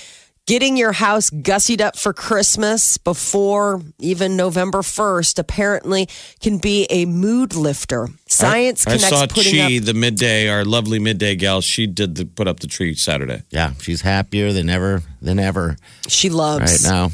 Getting 0.48 0.78
your 0.78 0.94
house 0.94 1.30
gussied 1.30 1.80
up 1.80 1.96
for 1.96 2.12
Christmas 2.12 2.98
before 2.98 3.84
even 4.00 4.36
November 4.36 4.80
1st 4.80 5.38
apparently 5.38 6.10
can 6.42 6.58
be 6.58 6.88
a 6.90 7.06
mood 7.06 7.54
lifter. 7.54 8.08
Science 8.26 8.88
I 8.88 8.96
connects 8.96 9.10
saw 9.16 9.28
putting 9.28 9.58
Chi, 9.58 9.78
up 9.78 9.84
the 9.84 9.94
midday, 9.94 10.50
our 10.50 10.66
lovely 10.66 10.98
midday 10.98 11.36
gal. 11.36 11.62
She 11.62 11.86
did 11.86 12.16
the 12.16 12.26
put 12.26 12.48
up 12.48 12.62
the 12.62 12.68
tree 12.68 12.96
Saturday. 12.96 13.44
Yeah, 13.52 13.74
she's 13.80 14.02
happier 14.02 14.52
than 14.52 14.72
ever 14.72 15.04
than 15.22 15.38
ever 15.38 15.78
she 16.08 16.32
loves 16.32 16.84
right 16.84 16.92
now. 16.92 17.12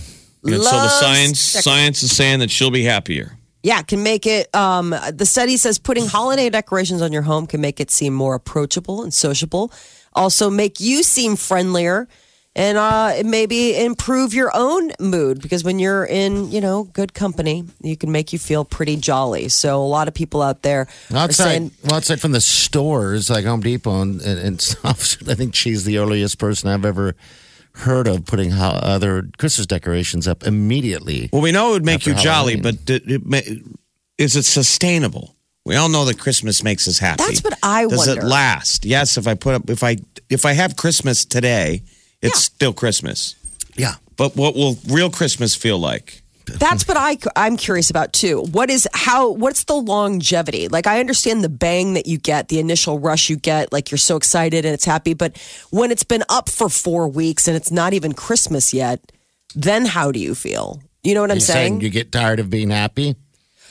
And 0.54 0.64
so 0.64 0.72
the 0.72 0.90
science 0.90 1.54
decor- 1.54 1.62
science 1.64 2.04
is 2.04 2.16
saying 2.16 2.40
that 2.40 2.52
she'll 2.52 2.72
be 2.72 2.84
happier. 2.84 3.38
Yeah, 3.64 3.82
can 3.82 4.04
make 4.04 4.28
it. 4.28 4.54
Um, 4.56 4.96
the 5.12 5.26
study 5.26 5.58
says 5.58 5.80
putting 5.80 6.06
holiday 6.06 6.52
decorations 6.52 7.02
on 7.02 7.12
your 7.12 7.24
home 7.24 7.48
can 7.48 7.62
make 7.62 7.80
it 7.80 7.90
seem 7.90 8.14
more 8.14 8.36
approachable 8.36 9.02
and 9.02 9.12
sociable. 9.12 9.72
Also, 10.14 10.52
make 10.52 10.80
you 10.80 11.02
seem 11.02 11.36
friendlier, 11.36 12.08
and 12.56 12.78
uh, 12.78 13.16
maybe 13.26 13.76
improve 13.78 14.34
your 14.34 14.52
own 14.56 14.92
mood 15.00 15.42
because 15.42 15.64
when 15.64 15.78
you're 15.78 16.06
in, 16.06 16.52
you 16.52 16.62
know, 16.62 16.84
good 16.84 17.14
company, 17.14 17.66
you 17.82 17.98
can 17.98 18.12
make 18.12 18.32
you 18.32 18.40
feel 18.40 18.64
pretty 18.64 18.96
jolly. 18.96 19.50
So, 19.50 19.82
a 19.82 19.84
lot 19.84 20.08
of 20.08 20.14
people 20.14 20.42
out 20.42 20.62
there 20.62 20.88
Outside, 21.14 21.44
saying, 21.44 21.72
well, 21.84 21.96
outside 21.96 22.22
from 22.22 22.32
the 22.32 22.42
stores 22.42 23.30
like 23.30 23.46
Home 23.46 23.62
Depot 23.62 24.02
and, 24.02 24.22
and, 24.22 24.40
and 24.40 24.62
stuff. 24.62 25.18
I 25.28 25.34
think 25.34 25.54
she's 25.56 25.84
the 25.84 25.98
earliest 25.98 26.38
person 26.38 26.70
I've 26.70 26.86
ever 26.86 27.16
heard 27.78 28.08
of 28.08 28.26
putting 28.26 28.52
ho- 28.52 28.80
other 28.82 29.28
Christmas 29.38 29.68
decorations 29.68 30.28
up 30.28 30.44
immediately. 30.44 31.30
Well, 31.34 31.42
we 31.42 31.52
know 31.52 31.70
it 31.70 31.74
would 31.74 31.86
make 31.86 31.96
After 32.02 32.12
you 32.12 32.16
jolly, 32.16 32.54
Halloween. 32.56 32.62
but 32.64 32.86
did 32.86 33.12
it 33.12 33.26
ma- 33.26 33.42
is 34.18 34.36
it 34.36 34.44
sustainable? 34.44 35.36
We 35.66 35.76
all 35.76 35.90
know 35.90 36.06
that 36.06 36.20
Christmas 36.20 36.64
makes 36.64 36.88
us 36.88 37.00
happy. 37.00 37.24
That's 37.26 37.44
what 37.44 37.58
I 37.64 37.88
Does 37.88 38.08
wonder. 38.08 38.22
it 38.22 38.26
last? 38.26 38.86
Yes. 38.86 39.18
If 39.18 39.28
I 39.28 39.34
put 39.34 39.56
up, 39.56 39.70
if 39.70 39.84
I 39.84 39.98
if 40.30 40.46
I 40.46 40.54
have 40.54 40.76
Christmas 40.76 41.26
today, 41.26 41.82
it's 42.22 42.36
Yeah. 42.36 42.56
still 42.56 42.74
Christmas. 42.74 43.36
Yeah. 43.76 43.96
But 44.16 44.36
what 44.36 44.56
will 44.56 44.78
real 44.88 45.10
Christmas 45.10 45.56
feel 45.56 45.78
like? 45.80 46.22
That's 46.48 46.88
what 46.88 46.98
I 46.98 47.18
I'm 47.36 47.58
curious 47.58 47.90
about 47.90 48.14
too. 48.14 48.42
What 48.52 48.70
is 48.70 48.88
how 48.94 49.32
what's 49.32 49.66
the 49.66 49.76
longevity? 49.76 50.68
Like 50.68 50.88
I 50.88 51.00
understand 51.00 51.44
the 51.44 51.50
bang 51.50 51.94
that 51.94 52.08
you 52.08 52.18
get, 52.18 52.48
the 52.48 52.60
initial 52.60 53.00
rush 53.00 53.30
you 53.30 53.36
get, 53.36 53.72
like 53.74 53.92
you're 53.92 53.98
so 53.98 54.16
excited 54.16 54.66
and 54.66 54.74
it's 54.74 54.86
happy, 54.86 55.14
but 55.14 55.38
when 55.72 55.92
it's 55.92 56.04
been 56.04 56.24
up 56.30 56.50
for 56.50 56.70
4 56.70 57.08
weeks 57.08 57.48
and 57.48 57.58
it's 57.58 57.72
not 57.72 57.94
even 57.94 58.14
Christmas 58.14 58.74
yet, 58.74 59.12
then 59.56 59.86
how 59.86 60.12
do 60.12 60.20
you 60.20 60.36
feel? 60.36 60.82
You 61.04 61.14
know 61.14 61.22
what 61.22 61.32
I'm 61.32 61.38
You're 61.38 61.42
saying? 61.42 61.82
you 61.82 61.90
get 61.90 62.12
tired 62.12 62.40
of 62.40 62.50
being 62.50 62.70
happy? 62.70 63.16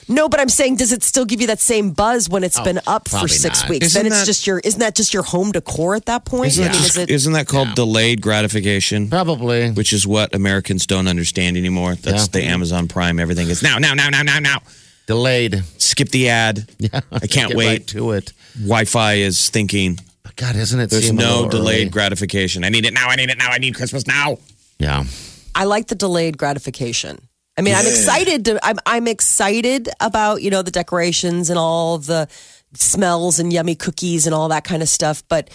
No, 0.09 0.29
but 0.29 0.41
I'm 0.41 0.49
saying 0.49 0.77
does 0.77 0.93
it 0.93 1.03
still 1.03 1.25
give 1.25 1.41
you 1.41 1.47
that 1.49 1.61
same 1.61 1.91
buzz 1.93 2.29
when 2.29 2.45
it's 2.45 2.59
Oh, 2.59 2.65
been 2.65 2.81
up 2.87 3.09
for 3.09 3.27
6 3.29 3.61
not. 3.63 3.69
weeks? 3.71 3.87
Isn't 3.87 4.03
then 4.03 4.07
it's 4.13 4.21
that- 4.21 4.27
just 4.27 4.47
your 4.47 4.59
isn't 4.61 4.81
that 4.81 4.95
just 4.95 5.13
your 5.15 5.23
home 5.23 5.53
decor 5.53 5.95
at 5.95 6.07
that 6.07 6.25
point? 6.25 6.49
Isn't, 6.49 6.65
I 6.65 6.69
that 6.69 6.75
mean, 6.75 6.85
is 6.85 6.97
it 6.97 7.11
isn't 7.11 7.33
that 7.33 7.47
called 7.49 7.75
delayed 7.75 8.21
gratification? 8.21 9.09
Probably. 9.09 9.71
Which 9.71 9.93
is 9.93 10.07
what 10.07 10.35
Americans 10.35 10.87
don't 10.87 11.09
understand 11.09 11.57
anymore. 11.57 11.95
That's 11.95 12.25
Yeah. 12.25 12.41
the 12.41 12.45
Amazon 12.45 12.89
Prime. 12.89 13.19
Everything 13.19 13.49
is 13.49 13.63
now, 13.63 13.79
now, 13.79 13.95
now, 13.95 14.09
now, 14.11 14.23
now, 14.23 14.39
now. 14.39 14.59
Delayed. 15.07 15.63
Skip 15.79 16.09
the 16.11 16.29
ad. 16.29 16.67
Yeah. 16.79 17.01
I 17.13 17.27
can't 17.27 17.49
Get 17.49 17.57
wait. 17.57 17.67
right 17.69 17.87
to 17.89 18.13
it. 18.13 18.33
Wi-Fi 18.59 19.15
is 19.15 19.49
thinking 19.51 19.99
But 20.23 20.37
God, 20.37 20.57
isn't 20.57 20.79
it? 20.81 20.91
there's 20.91 21.07
seem 21.07 21.17
no 21.17 21.35
little 21.43 21.49
delayed 21.51 21.81
early? 21.83 21.91
gratification. 21.91 22.65
I 22.65 22.69
need 22.71 22.85
it 22.87 22.95
now. 22.95 23.09
I 23.09 23.17
need 23.17 23.29
it 23.31 23.37
now. 23.39 23.51
I 23.51 23.59
need 23.59 23.75
Christmas 23.75 24.07
now. 24.07 24.39
Yeah. 24.79 25.05
I 25.55 25.65
like 25.65 25.87
the 25.89 25.95
delayed 25.95 26.37
gratification. 26.39 27.19
I 27.57 27.63
mean, 27.63 27.75
I'm 27.75 27.87
excited 27.87 28.45
to. 28.47 28.59
I'm 28.67 28.79
I'm 28.85 29.07
excited 29.09 29.89
about 30.01 30.43
you 30.43 30.51
know 30.51 30.63
the 30.63 30.71
decorations 30.71 31.51
and 31.51 31.59
all 31.59 31.99
the 31.99 32.29
smells 32.75 33.39
and 33.39 33.53
yummy 33.53 33.77
cookies 33.77 34.27
and 34.27 34.35
all 34.35 34.49
that 34.49 34.65
kind 34.65 34.83
of 34.83 34.89
stuff. 34.89 35.23
But 35.29 35.51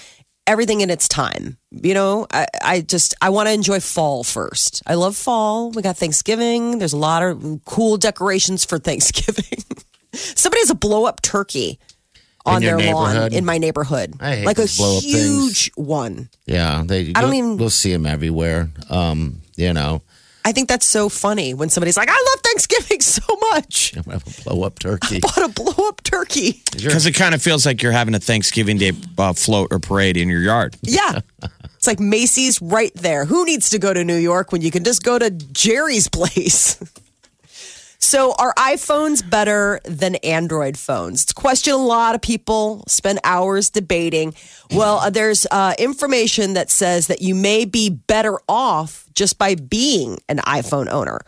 everything 0.48 0.82
in 0.82 0.90
its 0.90 1.08
time. 1.08 1.58
You 1.72 1.94
know, 1.94 2.26
I, 2.32 2.48
I 2.64 2.82
just 2.82 3.16
I 3.22 3.30
want 3.30 3.48
to 3.50 3.54
enjoy 3.54 3.80
fall 3.82 4.24
first. 4.24 4.82
I 4.88 4.96
love 4.96 5.16
fall. 5.16 5.72
We 5.72 5.82
got 5.82 5.98
Thanksgiving. 5.98 6.80
There's 6.80 6.94
a 6.94 6.98
lot 6.98 7.22
of 7.22 7.62
cool 7.66 7.98
decorations 7.98 8.64
for 8.66 8.80
Thanksgiving. 8.90 9.64
Somebody 10.14 10.62
has 10.62 10.70
a 10.70 10.76
blow 10.76 11.06
up 11.06 11.22
turkey 11.22 11.80
on 12.46 12.62
their 12.62 12.80
lawn 12.80 13.34
in 13.34 13.46
my 13.46 13.58
neighborhood, 13.58 14.16
I 14.20 14.38
hate 14.38 14.46
like 14.46 14.58
a 14.58 14.62
those 14.62 14.78
blow-up 14.78 15.04
things. 15.04 15.14
huge 15.66 15.72
one. 15.76 16.30
Yeah. 16.46 16.84
They. 16.86 17.12
I 17.14 17.22
don't 17.22 17.34
even- 17.36 17.58
We'll 17.58 17.70
see 17.70 17.92
them 17.92 18.06
everywhere. 18.06 18.70
Um. 18.90 19.42
You 19.56 19.74
know. 19.74 20.02
I 20.50 20.52
think 20.52 20.68
that's 20.68 20.88
so 20.88 21.10
funny 21.10 21.54
when 21.54 21.70
somebody's 21.70 21.96
like, 21.96 22.10
"I 22.10 22.26
love 22.32 22.42
Thanksgiving 22.42 23.02
so 23.18 23.22
much." 23.52 23.94
You 23.96 24.02
have 24.12 24.26
a 24.26 24.44
blow 24.44 24.64
up 24.64 24.80
turkey. 24.80 25.18
I 25.18 25.20
bought 25.20 25.44
a 25.44 25.54
blow 25.54 25.88
up 25.88 26.02
turkey. 26.02 26.64
Because 26.72 27.06
it 27.06 27.12
kind 27.12 27.36
of 27.36 27.42
feels 27.42 27.68
like 27.68 27.84
you're 27.84 27.92
having 27.92 28.16
a 28.16 28.20
Thanksgiving 28.20 28.78
Day 28.78 28.94
uh, 29.20 29.34
float 29.34 29.68
or 29.72 29.78
parade 29.78 30.18
in 30.18 30.28
your 30.28 30.42
yard. 30.42 30.76
Yeah. 30.90 31.20
It's 31.76 31.88
like 31.88 32.00
Macy's 32.00 32.62
right 32.62 32.92
there. 32.96 33.26
Who 33.26 33.46
needs 33.46 33.70
to 33.70 33.80
go 33.80 33.94
to 33.94 34.04
New 34.04 34.18
York 34.18 34.52
when 34.52 34.62
you 34.62 34.72
can 34.72 34.84
just 34.84 35.04
go 35.04 35.18
to 35.20 35.30
Jerry's 35.30 36.10
place? 36.10 36.78
So, 38.02 38.34
are 38.40 38.54
iPhones 38.56 39.30
better 39.30 39.82
than 39.84 40.16
Android 40.16 40.78
phones? 40.78 41.24
It's 41.24 41.32
a 41.34 41.36
question 41.36 41.74
a 41.74 41.78
lot 41.78 42.16
of 42.16 42.22
people 42.22 42.84
spend 42.88 43.20
hours 43.26 43.70
debating. 43.70 44.34
Well, 44.72 45.00
uh, 45.00 45.10
there's 45.10 45.46
uh, 45.52 45.74
information 45.78 46.54
that 46.54 46.72
says 46.72 47.08
that 47.08 47.22
you 47.22 47.36
may 47.36 47.66
be 47.66 47.90
better 47.90 48.40
off 48.48 49.06
just 49.14 49.38
by 49.38 49.56
being 49.56 50.18
an 50.30 50.38
iPhone 50.38 50.88
owner. 50.88 51.20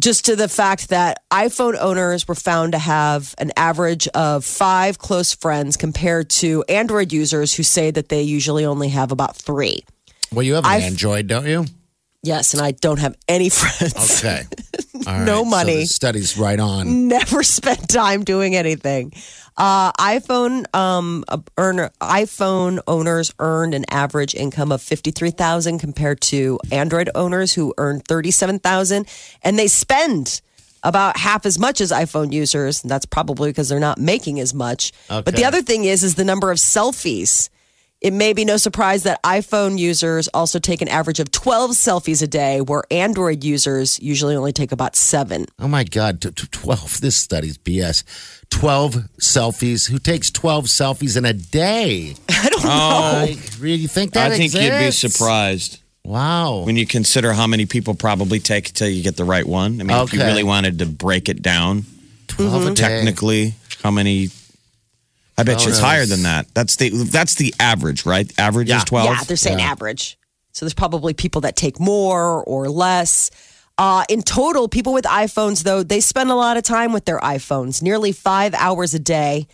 Just 0.00 0.24
to 0.26 0.36
the 0.36 0.48
fact 0.48 0.88
that 0.88 1.22
iPhone 1.30 1.76
owners 1.78 2.26
were 2.26 2.34
found 2.34 2.72
to 2.72 2.78
have 2.78 3.34
an 3.38 3.52
average 3.56 4.08
of 4.08 4.46
five 4.46 4.98
close 4.98 5.34
friends 5.34 5.76
compared 5.76 6.30
to 6.30 6.64
Android 6.70 7.12
users 7.12 7.54
who 7.54 7.62
say 7.62 7.90
that 7.90 8.08
they 8.08 8.22
usually 8.22 8.64
only 8.64 8.88
have 8.88 9.12
about 9.12 9.36
three. 9.36 9.84
Well, 10.32 10.42
you 10.42 10.54
have 10.54 10.64
an 10.64 10.70
I've- 10.70 10.84
Android, 10.84 11.26
don't 11.26 11.46
you? 11.46 11.66
Yes, 12.22 12.52
and 12.54 12.62
I 12.62 12.72
don't 12.72 12.98
have 12.98 13.14
any 13.28 13.48
friends. 13.48 14.20
Okay. 14.20 14.42
All 15.06 15.20
No 15.24 15.44
So 15.44 15.44
money. 15.44 15.76
the 15.80 15.86
study's 15.86 16.36
right 16.36 16.58
on. 16.58 17.08
never 17.08 17.42
spent 17.58 17.88
time 17.88 18.24
doing 18.24 18.56
anything. 18.56 19.12
Uh, 19.56 19.90
iPhone 19.92 20.72
um, 20.74 21.24
earner 21.56 21.90
iPhone 22.00 22.78
owners 22.86 23.32
earned 23.38 23.74
an 23.74 23.84
average 23.90 24.34
income 24.34 24.70
of 24.72 24.80
fifty 24.82 25.10
three 25.10 25.30
thousand 25.32 25.78
compared 25.80 26.20
to 26.22 26.58
Android 26.70 27.10
owners 27.14 27.52
who 27.54 27.74
earn 27.78 28.00
thirty 28.00 28.30
seven 28.30 28.58
thousand, 28.60 29.08
and 29.42 29.58
they 29.58 29.66
spend 29.66 30.40
about 30.84 31.16
half 31.16 31.44
as 31.44 31.58
much 31.58 31.80
as 31.80 31.90
iPhone 31.90 32.32
users. 32.32 32.82
And 32.82 32.90
that's 32.90 33.06
probably 33.06 33.50
because 33.50 33.68
they're 33.68 33.80
not 33.80 33.98
making 33.98 34.38
as 34.38 34.54
much. 34.54 34.92
But 35.08 35.34
the 35.34 35.44
other 35.44 35.60
thing 35.62 35.84
is, 35.84 36.04
is 36.04 36.14
the 36.14 36.24
number 36.24 36.52
of 36.52 36.58
selfies. 36.58 37.48
It 38.00 38.12
may 38.12 38.32
be 38.32 38.44
no 38.44 38.56
surprise 38.58 39.02
that 39.02 39.20
iPhone 39.24 39.76
users 39.76 40.28
also 40.28 40.60
take 40.60 40.80
an 40.80 40.86
average 40.88 41.18
of 41.18 41.32
12 41.32 41.72
selfies 41.72 42.22
a 42.22 42.28
day, 42.28 42.60
where 42.60 42.84
Android 42.92 43.42
users 43.42 43.98
usually 44.00 44.36
only 44.36 44.52
take 44.52 44.70
about 44.70 44.94
seven. 44.94 45.46
Oh 45.58 45.66
my 45.66 45.82
God, 45.82 46.20
t- 46.20 46.30
t- 46.30 46.46
12. 46.52 47.00
This 47.00 47.16
study's 47.16 47.58
BS. 47.58 48.04
12 48.50 48.94
selfies. 49.20 49.88
Who 49.90 49.98
takes 49.98 50.30
12 50.30 50.66
selfies 50.66 51.16
in 51.16 51.24
a 51.24 51.32
day? 51.32 52.14
I 52.28 52.48
don't 52.48 52.62
know. 52.64 52.70
Oh. 52.70 53.26
Like, 53.26 53.38
really 53.58 53.88
think 53.88 54.12
that 54.12 54.30
I 54.30 54.36
think 54.36 54.54
you'd 54.54 54.78
be 54.78 54.92
surprised 54.92 55.80
Wow. 56.04 56.62
when 56.64 56.76
you 56.76 56.86
consider 56.86 57.32
how 57.32 57.48
many 57.48 57.66
people 57.66 57.94
probably 57.94 58.38
take 58.38 58.68
until 58.68 58.88
you 58.88 59.02
get 59.02 59.16
the 59.16 59.24
right 59.24 59.46
one. 59.46 59.80
I 59.80 59.84
mean, 59.84 59.96
if 60.04 60.12
you 60.12 60.20
really 60.20 60.44
wanted 60.44 60.78
to 60.78 60.86
break 60.86 61.28
it 61.28 61.42
down, 61.42 61.84
12 62.28 62.62
a 62.66 62.68
day. 62.70 62.74
technically, 62.74 63.54
how 63.82 63.90
many? 63.90 64.28
I 65.38 65.44
bet 65.44 65.62
you 65.64 65.68
it's 65.70 65.78
knows? 65.78 65.80
higher 65.80 66.04
than 66.06 66.24
that. 66.24 66.52
That's 66.54 66.76
the 66.76 66.90
that's 66.90 67.36
the 67.36 67.54
average, 67.60 68.04
right? 68.04 68.30
Average 68.38 68.68
Yeah. 68.68 68.78
is 68.78 68.84
twelve. 68.84 69.06
Yeah, 69.08 69.22
they're 69.24 69.36
saying 69.36 69.60
average. 69.60 70.18
So 70.52 70.64
there's 70.66 70.74
probably 70.74 71.14
people 71.14 71.42
that 71.42 71.54
take 71.56 71.78
more 71.80 72.42
or 72.44 72.68
less. 72.68 73.30
Uh, 73.78 74.02
in 74.08 74.22
total, 74.22 74.68
people 74.68 74.92
with 74.92 75.04
iPhones, 75.04 75.62
though, 75.62 75.84
they 75.84 76.00
spend 76.00 76.30
a 76.30 76.34
lot 76.34 76.56
of 76.56 76.64
time 76.64 76.92
with 76.92 77.04
their 77.04 77.20
iPhones, 77.20 77.80
nearly 77.80 78.10
five 78.10 78.52
hours 78.54 78.92
a 78.92 78.98
day, 78.98 79.46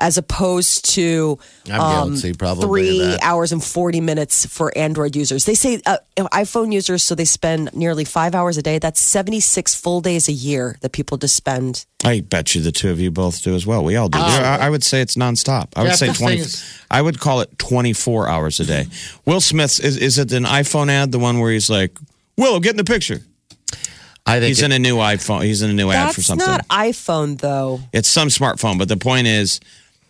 as 0.00 0.16
opposed 0.16 0.84
to 0.94 1.38
I'm 1.68 1.80
um, 1.80 2.12
guilty, 2.12 2.32
probably. 2.32 2.66
three 2.66 2.98
that. 3.00 3.18
hours 3.22 3.50
and 3.50 3.62
40 3.62 4.00
minutes 4.00 4.46
for 4.46 4.70
Android 4.78 5.16
users. 5.16 5.44
They 5.44 5.54
say 5.54 5.80
uh, 5.86 5.96
iPhone 6.16 6.72
users, 6.72 7.02
so 7.02 7.14
they 7.16 7.24
spend 7.24 7.74
nearly 7.74 8.04
five 8.04 8.34
hours 8.34 8.56
a 8.56 8.62
day. 8.62 8.78
That's 8.78 9.00
76 9.00 9.74
full 9.74 10.00
days 10.00 10.28
a 10.28 10.32
year 10.32 10.76
that 10.82 10.92
people 10.92 11.16
just 11.18 11.34
spend. 11.34 11.84
I 12.04 12.20
bet 12.20 12.54
you 12.54 12.60
the 12.62 12.70
two 12.70 12.90
of 12.90 13.00
you 13.00 13.10
both 13.10 13.42
do 13.42 13.54
as 13.56 13.66
well. 13.66 13.82
We 13.82 13.96
all 13.96 14.08
do. 14.08 14.18
I, 14.20 14.58
I 14.62 14.70
would 14.70 14.84
say 14.84 15.00
it's 15.00 15.16
nonstop. 15.16 15.68
I 15.74 15.82
would 15.82 15.88
Yeah, 15.88 15.94
say 15.96 16.12
twenty. 16.12 16.38
is- 16.38 16.62
I 16.90 17.02
would 17.02 17.18
call 17.18 17.40
it 17.40 17.58
twenty 17.58 17.92
four 17.92 18.28
hours 18.28 18.60
a 18.60 18.64
day. 18.64 18.86
Will 19.26 19.40
Smith's 19.40 19.80
is, 19.80 19.96
is 19.96 20.16
it 20.18 20.32
an 20.32 20.44
iPhone 20.44 20.90
ad? 20.90 21.10
The 21.10 21.18
one 21.18 21.40
where 21.40 21.50
he's 21.50 21.68
like, 21.68 21.98
"Will, 22.36 22.60
get 22.60 22.70
in 22.70 22.76
the 22.76 22.84
picture." 22.84 23.20
I 24.24 24.40
think 24.40 24.48
He's 24.48 24.62
it- 24.62 24.66
in 24.66 24.72
a 24.72 24.78
new 24.78 24.96
iPhone. 24.98 25.42
He's 25.44 25.62
in 25.62 25.70
a 25.70 25.74
new 25.74 25.90
ad 25.90 26.10
for 26.10 26.16
That's 26.20 26.26
something. 26.26 26.46
not 26.46 26.68
iPhone, 26.68 27.38
though. 27.40 27.80
it's 27.92 28.08
some 28.08 28.28
smartphone, 28.28 28.78
but 28.78 28.88
the 28.88 28.96
point 28.98 29.26
is, 29.26 29.58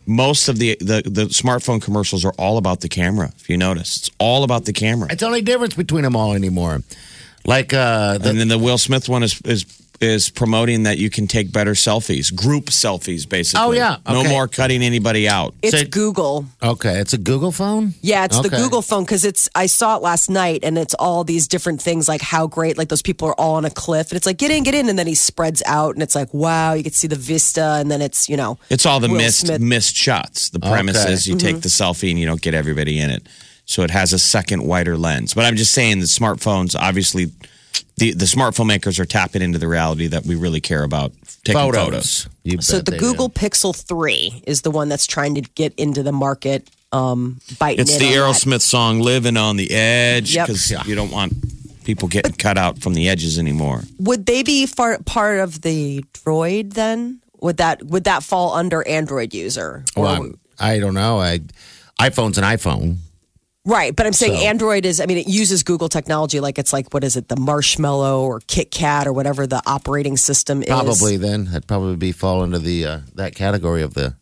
most 0.08 0.48
of 0.48 0.58
the, 0.58 0.76
the 0.80 1.02
the 1.04 1.24
smartphone 1.26 1.80
commercials 1.82 2.24
are 2.24 2.32
all 2.38 2.56
about 2.56 2.80
the 2.80 2.88
camera. 2.88 3.30
If 3.36 3.50
you 3.50 3.58
notice, 3.58 3.98
it's 3.98 4.10
all 4.18 4.42
about 4.42 4.64
the 4.64 4.72
camera. 4.72 5.08
It's 5.10 5.20
the 5.20 5.26
only 5.26 5.42
difference 5.42 5.74
between 5.74 6.02
them 6.02 6.16
all 6.16 6.32
anymore. 6.32 6.80
Like, 7.44 7.74
uh, 7.74 8.18
the, 8.18 8.30
and 8.30 8.40
then 8.40 8.48
the 8.48 8.58
Will 8.58 8.78
Smith 8.78 9.08
one 9.08 9.22
is 9.22 9.40
is 9.42 9.64
is 10.00 10.30
promoting 10.30 10.84
that 10.84 10.96
you 10.98 11.10
can 11.10 11.26
take 11.26 11.50
better 11.52 11.72
selfies, 11.72 12.32
group 12.34 12.66
selfies, 12.66 13.28
basically. 13.28 13.64
Oh, 13.64 13.72
yeah. 13.72 13.96
No 14.08 14.20
Okay. 14.20 14.28
more 14.28 14.46
cutting 14.46 14.82
anybody 14.82 15.28
out. 15.28 15.54
It's 15.60 15.76
Say- 15.76 15.84
Google. 15.86 16.46
Okay, 16.62 16.98
it's 17.00 17.12
a 17.12 17.18
Google 17.18 17.50
phone. 17.50 17.94
Yeah, 18.00 18.24
it's 18.24 18.38
the 18.38 18.46
Okay. 18.46 18.58
Google 18.58 18.80
phone 18.82 19.04
because 19.04 19.24
it's. 19.24 19.48
I 19.56 19.66
saw 19.66 19.96
it 19.96 20.02
last 20.02 20.30
night, 20.30 20.60
and 20.62 20.78
it's 20.78 20.94
all 20.94 21.24
these 21.24 21.48
different 21.48 21.82
things 21.82 22.06
like 22.08 22.22
how 22.22 22.46
great, 22.46 22.78
like 22.78 22.88
those 22.88 23.02
people 23.02 23.26
are 23.28 23.34
all 23.34 23.56
on 23.56 23.64
a 23.64 23.70
cliff, 23.70 24.10
and 24.10 24.16
it's 24.16 24.26
like 24.26 24.38
get 24.38 24.50
in, 24.52 24.62
get 24.62 24.74
in, 24.74 24.88
and 24.88 24.96
then 24.98 25.06
he 25.08 25.16
spreads 25.16 25.62
out, 25.66 25.94
and 25.94 26.02
it's 26.02 26.14
like 26.14 26.32
wow, 26.32 26.74
you 26.74 26.84
can 26.84 26.92
see 26.92 27.08
the 27.08 27.16
vista, 27.16 27.76
and 27.80 27.90
then 27.90 28.00
it's 28.00 28.28
you 28.28 28.36
know, 28.36 28.56
It's 28.70 28.86
all 28.86 29.00
the 29.00 29.08
Will 29.08 29.16
missed 29.16 29.46
Smith. 29.46 29.60
missed 29.60 29.96
shots. 29.96 30.50
The 30.50 30.60
premise 30.60 30.96
Okay. 31.02 31.12
is 31.12 31.26
you 31.26 31.36
take 31.36 31.56
mm-hmm. 31.56 31.60
the 31.60 31.68
selfie 31.68 32.10
and 32.10 32.18
you 32.20 32.26
don't 32.26 32.40
get 32.40 32.54
everybody 32.54 33.00
in 33.00 33.10
it. 33.10 33.26
So 33.66 33.82
it 33.82 33.90
has 33.90 34.12
a 34.12 34.18
second 34.18 34.62
wider 34.62 34.96
lens. 34.96 35.34
But 35.34 35.44
I'm 35.44 35.56
just 35.56 35.72
saying 35.74 35.98
the 35.98 36.06
smartphones 36.06 36.74
obviously 36.78 37.32
the, 37.96 38.12
the 38.12 38.24
smartphone 38.26 38.66
makers 38.66 38.98
are 38.98 39.04
tapping 39.04 39.42
into 39.42 39.58
the 39.58 39.68
reality 39.68 40.06
that 40.08 40.24
we 40.24 40.34
really 40.36 40.60
care 40.60 40.84
about 40.84 41.12
taking 41.44 41.72
photos. 41.72 42.28
You 42.44 42.60
So 42.62 42.80
the 42.80 42.96
Google 42.96 43.28
do. 43.28 43.40
Pixel 43.40 43.74
Three 43.74 44.42
is 44.46 44.62
the 44.62 44.70
one 44.70 44.88
that's 44.88 45.06
trying 45.06 45.34
to 45.34 45.40
get 45.40 45.74
into 45.76 46.02
the 46.02 46.12
market, 46.12 46.68
um, 46.92 47.40
biting. 47.58 47.80
It's 47.80 47.94
in 47.94 47.98
the 48.00 48.18
on 48.18 48.32
that. 48.32 48.36
Aerosmith 48.40 48.60
song 48.62 49.00
"Living 49.00 49.36
on 49.36 49.56
the 49.56 49.70
Edge" 49.72 50.34
Yep. 50.34 50.46
because 50.46 50.70
you 50.86 50.94
don't 50.94 51.10
want 51.10 51.32
people 51.84 52.06
getting 52.08 52.32
cut 52.34 52.56
out 52.58 52.78
from 52.78 52.94
the 52.94 53.08
edges 53.08 53.38
anymore. 53.38 53.82
Would 53.98 54.26
they 54.26 54.42
be 54.42 54.66
far, 54.66 54.98
part 55.00 55.40
of 55.40 55.62
the 55.62 56.04
Droid 56.12 56.74
then? 56.74 57.20
Would 57.40 57.56
that 57.58 57.82
would 57.84 58.04
that 58.04 58.22
fall 58.22 58.54
under 58.54 58.86
Android 58.86 59.34
user? 59.34 59.84
Or- 59.96 60.02
Well, 60.04 60.12
I'm- 60.12 60.38
I 60.60 60.78
don't 60.80 60.94
know. 60.94 61.20
I 61.20 61.40
iPhone's 62.00 62.36
an 62.38 62.44
iPhone. 62.44 62.96
Right, 63.68 63.94
but 63.94 64.06
I'm 64.06 64.12
saying 64.12 64.34
So- 64.36 64.46
Android 64.46 64.84
is. 64.84 65.00
I 65.00 65.06
mean, 65.06 65.18
it 65.18 65.28
uses 65.28 65.62
Google 65.62 65.88
technology. 65.88 66.40
Like 66.40 66.58
it's 66.58 66.72
like 66.72 66.92
what 66.92 67.04
is 67.04 67.16
it, 67.16 67.28
the 67.28 67.36
Marshmallow 67.36 68.22
or 68.22 68.40
Kit 68.40 68.70
Kat 68.70 69.06
or 69.06 69.12
whatever 69.12 69.46
the 69.46 69.62
operating 69.66 70.16
system 70.16 70.62
is. 70.62 70.68
Probably 70.68 71.16
then 71.16 71.44
that'd 71.46 71.66
probably 71.66 71.96
be 71.96 72.12
fall 72.12 72.42
into 72.42 72.58
the 72.58 72.84
uh, 72.86 73.00
that 73.14 73.34
category 73.34 73.82
of 73.82 73.94
the. 73.94 74.16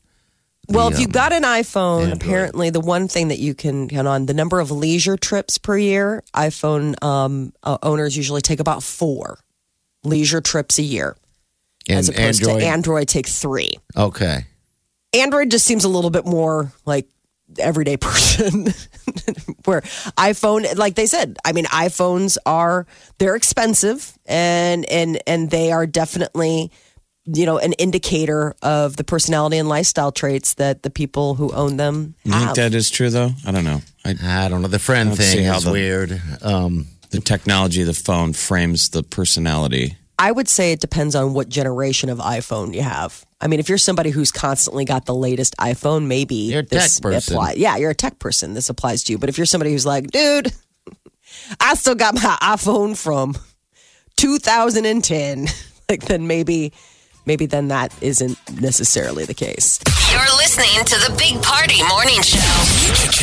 Well, 0.69 0.91
the, 0.91 0.95
if 0.97 1.01
you 1.01 1.07
um, 1.07 1.13
got 1.13 1.33
an 1.33 1.45
iPhone, 1.45 2.11
Android. 2.11 2.23
apparently 2.23 2.71
the 2.71 2.81
one 2.81 3.07
thing 3.07 3.29
that 3.29 3.39
you 3.39 3.55
can 3.55 3.89
count 3.89 4.09
on 4.09 4.27
the 4.27 4.35
number 4.35 4.59
of 4.59 4.71
leisure 4.73 5.17
trips 5.17 5.59
per 5.59 5.79
year. 5.79 6.25
iPhone 6.35 7.01
um, 7.05 7.53
uh, 7.63 7.79
owners 7.85 8.17
usually 8.17 8.41
take 8.41 8.59
about 8.59 8.83
four 8.83 9.39
leisure 10.03 10.41
trips 10.41 10.79
a 10.79 10.83
year, 10.83 11.17
as 11.89 12.09
opposed 12.09 12.43
Android. 12.43 12.61
to 12.61 12.67
Android 12.67 13.09
take 13.09 13.27
three. 13.29 13.79
okay. 13.97 14.47
Android 15.15 15.51
just 15.51 15.65
seems 15.65 15.85
a 15.85 15.89
little 15.89 16.11
bit 16.11 16.27
more 16.27 16.73
like 16.85 17.07
everyday 17.59 17.97
person. 18.01 18.67
Where 19.65 19.81
iPhone, 20.19 20.77
like 20.77 20.95
they 20.95 21.07
said, 21.07 21.37
I 21.45 21.53
mean, 21.53 21.65
iPhones 21.67 22.37
are 22.47 22.87
they're 23.19 23.37
expensive 23.37 24.17
and 24.27 24.85
and 24.91 25.21
and 25.27 25.51
they 25.51 25.73
are 25.73 25.87
definitely 25.87 26.71
you 27.25 27.45
know 27.45 27.59
an 27.59 27.73
indicator 27.75 28.55
of 28.63 28.97
the 28.97 29.05
personality 29.05 29.59
and 29.59 29.69
lifestyle 29.69 30.13
traits 30.13 30.55
that 30.55 30.83
the 30.85 30.91
people 30.91 31.35
who 31.35 31.53
own 31.53 31.77
them 31.77 32.15
You 32.23 32.33
think 32.33 32.55
that 32.55 32.75
is 32.75 32.89
true 32.91 33.11
though? 33.11 33.31
I 33.45 33.51
don't 33.53 33.65
know. 33.65 33.81
I, 34.05 34.15
I 34.45 34.49
don't 34.49 34.63
know. 34.63 34.69
The 34.69 34.79
friend 34.79 35.17
thing 35.17 35.45
how 35.45 35.57
is 35.57 35.65
the- 35.65 35.73
weird. 35.73 36.21
Um, 36.43 36.87
the 37.11 37.21
technology 37.21 37.81
of 37.81 37.87
the 37.87 37.95
phone 37.95 38.33
frames 38.33 38.91
the 38.91 39.03
personality. 39.03 39.97
I 40.19 40.33
would 40.33 40.49
say 40.49 40.73
it 40.73 40.81
depends 40.81 41.15
on 41.15 41.35
what 41.35 41.49
generation 41.49 42.09
of 42.09 42.19
iPhone 42.19 42.75
you 42.75 42.83
have. 42.83 43.25
I 43.41 43.49
mean, 43.49 43.61
if 43.61 43.69
you're 43.69 43.77
somebody 43.77 44.09
who's 44.11 44.33
constantly 44.33 44.85
got 44.87 45.05
the 45.05 45.15
latest 45.15 45.55
iPhone, 45.59 46.07
maybe 46.07 46.35
You're 46.37 46.61
a 46.61 46.63
tech 46.63 46.71
this 46.85 47.01
person. 47.01 47.35
apply- 47.35 47.55
Yeah, 47.59 47.77
you're 47.77 47.91
a 47.91 47.95
tech 47.95 48.19
person. 48.19 48.55
This 48.55 48.71
applies 48.71 49.03
to 49.05 49.13
you. 49.13 49.19
But 49.19 49.29
if 49.29 49.37
you're 49.37 49.45
somebody 49.47 49.73
who's 49.73 49.85
like, 49.85 50.11
dude, 50.11 50.53
I 51.61 51.75
still 51.75 51.95
got 51.95 52.15
my 52.15 52.39
iPhone 52.41 52.97
from 52.97 53.37
2010, 54.17 55.49
like 55.91 56.07
then 56.07 56.27
maybe, 56.27 56.73
maybe 57.27 57.45
then 57.45 57.69
that 57.69 57.93
isn't 58.03 58.39
necessarily 58.59 59.27
the 59.27 59.35
case. 59.35 59.79
You're 60.11 60.37
listening 60.39 60.83
to 60.87 60.95
the 61.11 61.15
Big 61.19 61.43
Party 61.43 61.83
Morning 61.89 62.23
Show. 62.23 62.39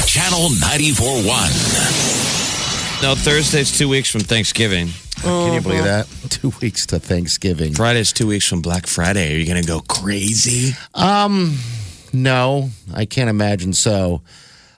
Channel 0.06 0.50
94.1. 0.50 2.43
No, 3.04 3.16
Thursday's 3.16 3.78
two 3.78 3.90
weeks 3.90 4.10
from 4.10 4.22
Thanksgiving. 4.22 4.88
Can 5.22 5.54
you 5.54 5.60
believe 5.60 5.84
that? 5.84 6.08
Two 6.30 6.54
weeks 6.62 6.86
to 6.88 7.00
Thanksgiving. 7.00 7.74
Friday's 7.74 8.14
two 8.14 8.28
weeks 8.28 8.48
from 8.48 8.62
Black 8.62 8.88
Friday. 8.88 9.36
Are 9.36 9.38
you 9.38 9.46
going 9.46 9.62
to 9.62 9.68
go 9.68 9.82
crazy? 9.82 10.72
Um, 10.94 11.58
No, 12.14 12.70
I 12.94 13.04
can't 13.04 13.30
imagine 13.30 13.74
so. 13.74 14.22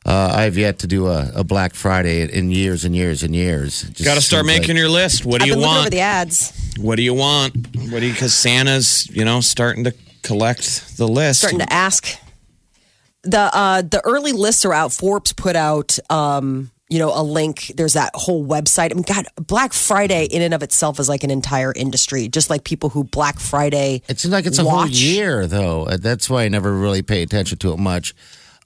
Uh, 0.08 0.34
I've 0.36 0.58
yet 0.58 0.80
to 0.80 0.88
do 0.88 1.06
a, 1.08 1.32
a 1.36 1.44
Black 1.44 1.76
Friday 1.76 2.22
in 2.32 2.50
years 2.50 2.84
and 2.84 2.96
years 2.96 3.22
and 3.22 3.36
years. 3.36 3.84
It 3.84 4.04
Got 4.04 4.16
to 4.16 4.22
start 4.22 4.48
making 4.48 4.70
like- 4.70 4.78
your 4.78 4.90
list. 4.90 5.24
What 5.24 5.40
do 5.40 5.44
I've 5.44 5.48
you 5.50 5.54
been 5.54 5.62
looking 5.62 5.72
over 5.74 5.82
want? 5.82 5.92
the 5.92 6.00
ads, 6.00 6.74
What 6.80 6.96
do 6.96 7.04
you 7.04 7.14
want? 7.14 7.56
What 7.92 8.00
do 8.00 8.06
you? 8.08 8.12
Because 8.14 8.34
Santa's, 8.34 9.08
you 9.16 9.24
know, 9.24 9.40
starting 9.42 9.84
to 9.84 9.94
collect 10.24 10.98
the 10.98 11.08
list. 11.08 11.42
starting 11.42 11.60
to 11.60 11.72
ask. 11.72 12.08
The 13.22 13.50
uh, 13.56 13.82
the 13.84 14.02
early 14.04 14.32
lists 14.32 14.66
are 14.66 14.74
out. 14.74 14.92
Forbes 14.94 15.32
put 15.32 15.56
out. 15.56 15.98
Um, 16.12 16.72
you 16.90 17.00
know, 17.00 17.12
a 17.14 17.24
link. 17.24 17.72
There's 17.76 17.94
that 17.94 18.12
whole 18.14 18.46
website. 18.46 18.92
I 18.92 18.94
mean, 18.94 19.04
God, 19.04 19.26
Black 19.38 19.74
Friday 19.74 20.26
in 20.26 20.42
and 20.42 20.54
of 20.54 20.62
itself 20.62 21.00
is 21.00 21.10
like 21.10 21.24
an 21.24 21.32
entire 21.32 21.74
industry. 21.76 22.28
Just 22.28 22.50
like 22.50 22.64
people 22.64 22.90
who 22.90 23.04
Black 23.04 23.40
Friday. 23.40 24.02
It 24.08 24.20
seems 24.20 24.32
like 24.32 24.46
it's 24.46 24.60
a 24.60 24.64
whole 24.64 24.86
year, 24.88 25.48
though. 25.48 25.86
Uh, 25.88 25.98
That's 25.98 26.30
why 26.30 26.44
I 26.44 26.48
never 26.48 26.72
really 26.74 27.02
pay 27.02 27.24
attention 27.24 27.58
to 27.60 27.74
it 27.74 27.78
much. 27.78 28.14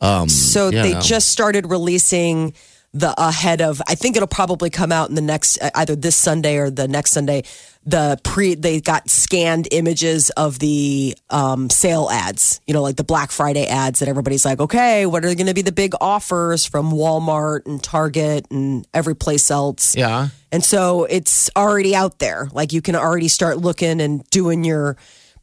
Um, 0.02 0.28
So 0.30 0.70
they 0.72 0.94
know. 0.94 1.02
just 1.02 1.30
started 1.30 1.70
releasing 1.70 2.54
the 2.94 3.14
ahead 3.22 3.62
of. 3.62 3.82
I 3.88 3.96
think 3.96 4.16
it'll 4.16 4.28
probably 4.28 4.70
come 4.70 4.92
out 4.92 5.10
in 5.10 5.16
the 5.16 5.22
next 5.22 5.62
uh, 5.62 5.70
either 5.76 5.96
this 5.96 6.16
Sunday 6.16 6.58
or 6.58 6.70
the 6.70 6.88
next 6.88 7.12
Sunday. 7.12 7.44
The 7.86 8.20
pre 8.24 8.56
they 8.56 8.82
got 8.82 9.10
scanned 9.10 9.68
images 9.72 10.30
of 10.32 10.60
the 10.60 11.16
um, 11.30 11.70
sale 11.70 12.10
ads. 12.12 12.62
You 12.68 12.74
know, 12.74 12.82
like 12.82 12.96
the 12.98 13.04
Black 13.04 13.32
Friday 13.32 13.68
ads 13.68 14.00
that 14.00 14.10
everybody's 14.10 14.46
like, 14.46 14.60
okay, 14.60 15.06
what 15.06 15.24
are 15.24 15.34
going 15.34 15.48
to 15.48 15.54
be 15.54 15.62
the 15.62 15.72
big 15.72 15.94
offers 16.02 16.66
from 16.66 16.92
Walmart 16.92 17.66
and 17.66 17.82
Target 17.82 18.48
and 18.52 18.88
every 18.94 19.16
place 19.16 19.50
else? 19.50 19.96
Yeah. 19.96 20.30
And 20.52 20.64
so 20.64 21.06
it's 21.06 21.50
already 21.56 21.96
out 21.96 22.20
there. 22.20 22.50
Like 22.52 22.74
you 22.74 22.82
can 22.82 22.96
already 22.96 23.28
start 23.28 23.60
looking 23.60 24.02
and 24.02 24.28
doing 24.30 24.64
your 24.64 24.98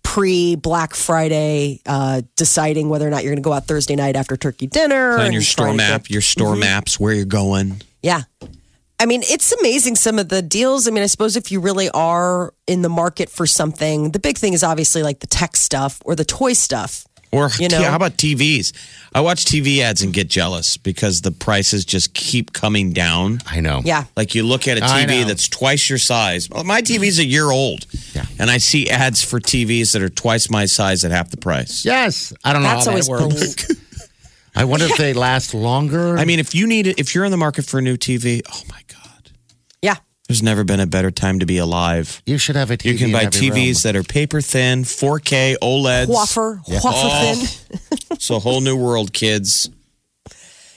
pre 0.07 0.55
Black 0.55 0.95
Friday, 0.95 1.81
uh, 1.85 2.23
deciding 2.37 2.89
whether 2.89 3.07
or 3.07 3.11
not 3.11 3.25
you're 3.25 3.33
going 3.33 3.43
to 3.43 3.47
go 3.47 3.53
out 3.53 3.67
Thursday 3.67 3.97
night 3.97 4.15
after 4.15 4.37
turkey 4.37 4.69
dinner. 4.69 5.17
Plan 5.17 5.33
your 5.33 5.43
store 5.43 5.75
map, 5.75 6.05
get- 6.05 6.11
your 6.11 6.21
store 6.23 6.55
maps, 6.55 6.99
where 7.01 7.13
you're 7.13 7.25
going. 7.25 7.83
yeah. 8.03 8.23
I 8.99 9.05
mean, 9.05 9.23
it's 9.25 9.53
amazing 9.53 9.97
some 9.97 10.19
of 10.19 10.31
the 10.31 10.41
deals. 10.41 10.89
I 10.89 10.91
mean, 10.91 11.03
I 11.03 11.07
suppose 11.07 11.37
if 11.37 11.53
you 11.53 11.61
really 11.61 11.91
are 11.91 12.55
in 12.67 12.81
the 12.81 12.89
market 12.89 13.29
for 13.29 13.47
something, 13.47 14.13
the 14.13 14.19
big 14.19 14.39
thing 14.39 14.55
is 14.55 14.63
obviously 14.63 15.03
like 15.03 15.21
the 15.21 15.27
tech 15.27 15.55
stuff 15.55 16.01
or 16.07 16.15
the 16.15 16.25
toy 16.25 16.55
stuff. 16.55 17.05
Or 17.33 17.51
You 17.59 17.69
know? 17.71 17.83
how 17.83 17.97
about 17.97 18.13
TVs? 18.13 18.73
I 19.15 19.21
watch 19.21 19.45
TV 19.47 19.79
ads 19.81 20.03
and 20.03 20.13
get 20.13 20.29
jealous 20.29 20.77
because 20.77 21.23
the 21.23 21.33
prices 21.33 21.85
just 21.85 22.13
keep 22.15 22.53
coming 22.53 22.93
down. 22.93 23.41
I 23.47 23.61
know. 23.61 23.81
Yeah. 23.85 24.05
Like 24.17 24.35
you 24.35 24.43
look 24.43 24.69
at 24.69 24.77
a 24.79 24.83
TV 24.83 25.27
that's 25.27 25.49
twice 25.49 25.89
your 25.89 25.99
size. 25.99 26.51
Well, 26.51 26.65
my 26.65 26.83
TV's 26.83 27.19
a 27.19 27.25
year 27.25 27.51
old. 27.51 27.87
Yeah. 28.15 28.27
And 28.39 28.51
I 28.51 28.59
see 28.59 28.91
ads 28.91 29.23
for 29.23 29.41
TVs 29.41 29.93
that 29.93 30.03
are 30.03 30.09
twice 30.11 30.51
my 30.51 30.67
size 30.67 31.05
at 31.05 31.11
half 31.13 31.31
the 31.31 31.37
price. 31.39 31.85
Yes. 31.85 32.33
I 32.45 32.53
don't 32.53 32.63
know 32.63 32.69
That's 32.69 32.85
how 32.85 32.91
always 32.93 33.07
that 33.07 33.13
works. 33.13 33.67
bel- 33.67 33.77
I 34.59 34.65
wonder 34.65 34.87
if 34.87 34.97
they 34.97 35.13
last 35.13 35.53
longer. 35.53 36.17
I 36.17 36.25
mean, 36.25 36.39
if 36.39 36.55
you 36.55 36.67
need 36.67 36.87
it, 36.87 36.99
if 36.99 37.15
you're 37.15 37.25
in 37.27 37.31
the 37.31 37.37
market 37.37 37.67
for 37.67 37.79
a 37.79 37.83
new 37.83 37.97
TV, 37.99 38.41
oh 38.51 38.63
my 38.71 38.81
God. 38.89 38.96
Yeah. 40.29 40.33
There's 40.33 40.43
never 40.43 40.65
been 40.65 40.81
a 40.81 40.87
better 40.87 41.11
time 41.11 41.39
to 41.39 41.47
be 41.47 41.59
alive. 41.59 42.21
you 42.27 42.37
should 42.39 42.57
have 42.57 42.71
a 42.71 42.77
TV. 42.77 42.93
You 42.93 42.99
can 42.99 43.07
in 43.09 43.13
buy 43.13 43.23
every 43.25 43.41
TVs 43.51 43.83
that 43.85 43.95
are 43.97 44.03
paper 44.03 44.41
thin, 44.41 44.83
4K, 44.85 45.57
OLEDs. 45.63 46.09
Waffer, 46.09 46.61
waffer 46.69 46.89
Oh. 46.93 47.35
thin. 47.35 47.79
It's 48.11 48.31
a 48.31 48.39
whole 48.39 48.61
new 48.61 48.77
world, 48.77 49.13
kids. 49.13 49.69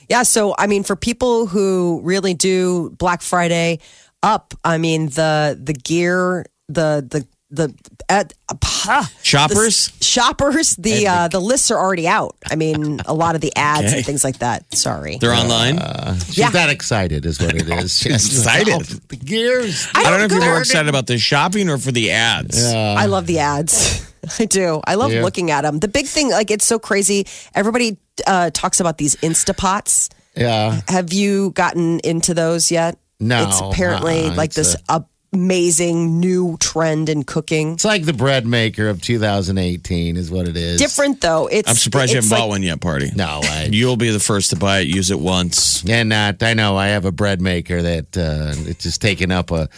Yeah, 0.09 0.23
so 0.23 0.53
I 0.57 0.67
mean, 0.67 0.83
for 0.83 0.95
people 0.95 1.45
who 1.47 2.01
really 2.03 2.33
do 2.33 2.89
Black 2.97 3.21
Friday 3.21 3.79
up, 4.23 4.53
I 4.63 4.77
mean 4.77 5.07
the 5.09 5.57
the 5.61 5.73
gear, 5.73 6.45
the 6.67 7.05
the 7.09 7.25
the 7.51 7.73
at, 8.09 8.33
uh, 8.49 9.05
Shoppers? 9.23 9.87
the 9.97 10.03
shoppers, 10.03 10.75
the 10.75 11.07
uh, 11.07 11.27
the 11.27 11.39
lists 11.39 11.71
are 11.71 11.77
already 11.79 12.07
out. 12.07 12.35
I 12.49 12.55
mean, 12.55 12.99
a 13.05 13.13
lot 13.13 13.35
of 13.35 13.41
the 13.41 13.51
ads 13.55 13.87
Okay. 13.87 13.97
and 13.97 14.05
things 14.05 14.23
like 14.23 14.39
that. 14.39 14.71
Sorry, 14.75 15.17
They're 15.19 15.33
online. 15.33 15.77
She's 16.25 16.37
Yeah. 16.37 16.49
that 16.51 16.69
excited, 16.69 17.25
is 17.25 17.39
what 17.39 17.55
it 17.55 17.67
is. 17.79 17.97
She's 17.97 18.13
excited. 18.37 18.73
Oh, 18.73 18.79
the 19.09 19.15
gears. 19.15 19.87
I 19.95 20.03
don't 20.03 20.19
know 20.19 20.25
if 20.25 20.31
you're 20.31 20.41
more 20.41 20.59
excited 20.59 20.89
about 20.89 21.07
the 21.07 21.17
shopping 21.17 21.69
or 21.69 21.77
for 21.77 21.91
the 21.91 22.11
ads. 22.11 22.63
I 22.73 23.05
love 23.05 23.25
the 23.27 23.39
ads. 23.39 24.05
I 24.39 24.45
do. 24.45 24.81
I 24.85 24.95
love 24.95 25.11
Yeah. 25.11 25.23
looking 25.23 25.49
at 25.49 25.61
them. 25.61 25.79
The 25.79 25.87
big 25.87 26.05
thing, 26.05 26.29
like, 26.29 26.51
it's 26.51 26.65
so 26.65 26.77
crazy. 26.77 27.25
Everybody 27.55 27.97
uh, 28.27 28.49
talks 28.53 28.79
about 28.79 28.97
these 28.97 29.15
Instapots. 29.17 30.09
Yeah. 30.35 30.81
Have 30.87 31.13
you 31.13 31.51
gotten 31.51 31.99
into 32.01 32.33
those 32.33 32.69
yet? 32.69 32.97
No, 33.19 33.47
It's 33.47 33.59
apparently 33.59 34.27
uh-uh. 34.27 34.35
like 34.35 34.49
It's 34.49 34.55
this 34.55 34.75
a- 34.87 34.95
a 34.95 35.05
amazing 35.31 36.19
new 36.19 36.57
trend 36.59 37.09
in 37.09 37.23
cooking. 37.23 37.73
It's 37.73 37.85
like 37.85 38.03
the 38.05 38.13
bread 38.13 38.45
maker 38.47 38.89
of 38.89 39.01
2018 39.01 40.17
is 40.17 40.31
what 40.31 40.47
it 40.47 40.57
is. 40.57 40.79
Different 40.79 41.21
though. 41.21 41.47
It's 41.47 41.69
I'm 41.69 41.75
surprised 41.75 42.11
you 42.11 42.17
haven't 42.17 42.29
bought 42.31 42.49
one 42.49 42.63
yet, 42.63 42.81
party. 42.81 43.11
No, 43.15 43.41
I. 43.43 43.69
You'll 43.71 43.97
be 43.97 44.09
the 44.09 44.19
first 44.19 44.49
to 44.51 44.55
buy 44.55 44.79
it. 44.79 44.87
Use 44.87 45.11
it 45.11 45.19
once. 45.19 45.87
And 45.87 46.09
not, 46.09 46.41
I 46.43 46.53
know 46.53 46.75
I 46.77 46.87
have 46.87 47.05
a 47.05 47.11
bread 47.11 47.41
maker 47.41 47.81
that 47.81 48.17
uh, 48.17 48.53
it's 48.69 48.83
just 48.83 49.01
taking 49.01 49.31
up 49.31 49.51
a 49.51 49.69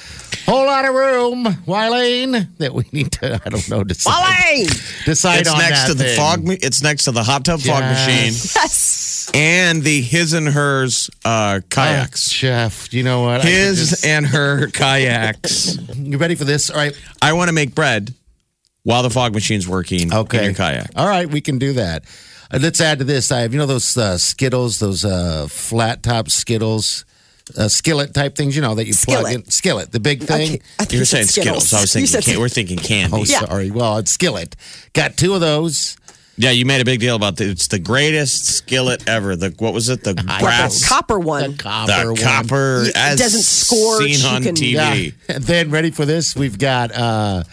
whole 0.46 0.66
lot 0.66 0.86
of 0.86 0.94
room, 0.96 1.44
Wileen, 1.68 2.48
that 2.58 2.74
we 2.74 2.86
need 2.92 3.12
to, 3.14 3.36
I 3.46 3.50
don't 3.50 3.70
know, 3.70 3.84
decide, 3.84 4.12
Wale! 4.56 4.68
decide 5.06 5.42
It's 5.42 5.50
on 5.50 5.58
next 5.60 5.82
that 5.82 5.88
to 5.88 5.94
the 5.94 6.04
thing. 6.06 6.18
fog. 6.18 6.40
It's 6.64 6.82
next 6.82 7.04
to 7.06 7.12
the 7.12 7.24
hot 7.24 7.46
tub 7.46 7.60
fog 7.60 7.84
machine 7.84 8.32
Yes. 8.34 9.11
And 9.34 9.84
the 9.84 10.02
his 10.02 10.34
and 10.34 10.48
hers 10.48 11.10
uh, 11.26 11.60
Oh, 11.62 11.68
kayaks. 11.70 12.30
Chef, 12.30 12.94
you 12.94 13.04
know 13.04 13.22
what? 13.22 13.44
His 13.44 13.90
just- 13.90 14.06
and 14.06 14.26
her 14.26 14.68
kayaks. 14.68 15.78
you 15.96 16.18
ready 16.18 16.36
for 16.36 16.46
this? 16.46 16.70
All 16.70 16.78
right. 16.78 16.94
I 17.22 17.34
want 17.34 17.50
to 17.50 17.54
make 17.54 17.76
bread 17.76 18.14
while 18.84 19.04
the 19.04 19.10
fog 19.10 19.34
machine's 19.34 19.68
working 19.68 20.14
Okay. 20.14 20.38
in 20.40 20.44
your 20.46 20.54
kayak. 20.54 20.92
All 20.96 21.08
right, 21.08 21.30
we 21.30 21.42
can 21.42 21.60
do 21.60 21.74
that. 21.74 22.04
Uh, 22.52 22.60
let's 22.62 22.82
add 22.82 23.00
to 23.00 23.06
this. 23.06 23.32
I 23.32 23.42
have, 23.42 23.54
you 23.54 23.60
know, 23.60 23.66
those 23.66 23.96
uh, 23.98 24.18
Skittles, 24.18 24.80
those 24.80 25.06
uh, 25.06 25.48
flat 25.50 26.02
top 26.04 26.30
Skittles, 26.30 27.06
uh, 27.58 27.68
skillet 27.68 28.14
type 28.14 28.36
things, 28.36 28.56
you 28.56 28.62
know, 28.62 28.76
that 28.76 28.88
you 28.88 28.94
plug 28.94 29.18
Skillet. 29.26 29.34
in. 29.36 29.46
Skillet, 29.52 29.92
the 29.92 30.00
big 30.00 30.24
thing. 30.24 30.62
Okay, 30.82 30.94
You 30.96 31.00
were 31.02 31.06
saying 31.06 31.26
Skittles. 31.28 31.74
I 31.74 31.82
was 31.82 31.94
thinking 31.94 32.22
can- 32.22 32.40
we're 32.40 32.50
thinking 32.50 32.78
candy. 32.78 33.16
Oh, 33.16 33.24
Yeah. 33.24 33.40
sorry. 33.42 33.72
Well, 33.72 33.98
it's 33.98 34.12
skillet. 34.12 34.56
Got 34.94 35.16
two 35.18 35.34
of 35.34 35.42
those. 35.42 35.96
Yeah, 36.42 36.50
you 36.50 36.66
made 36.66 36.82
a 36.82 36.86
big 36.86 37.00
deal 37.00 37.16
about 37.16 37.40
it. 37.40 37.50
It's 37.50 37.68
the 37.68 37.78
greatest 37.78 38.46
skillet 38.46 39.08
ever. 39.08 39.36
The 39.36 39.54
what 39.60 39.74
was 39.76 39.90
it? 39.90 40.04
The 40.04 40.14
the 40.16 40.24
brass, 40.24 40.88
copper 40.90 41.20
one. 41.20 41.52
The 41.52 41.58
copper 41.58 41.92
the 42.04 42.08
one. 42.14 42.16
copper. 42.18 42.84
It 42.88 42.96
as 42.96 43.20
doesn't 43.20 43.42
scorch, 43.44 44.12
Seen 44.16 44.26
on 44.26 44.42
can- 44.44 44.56
TV. 44.56 44.74
Yeah. 44.74 45.12
And 45.36 45.44
then 45.44 45.70
ready 45.70 45.92
for 45.92 46.04
this? 46.06 46.36
We've 46.36 46.58
got 46.58 46.92
uh 46.92 47.44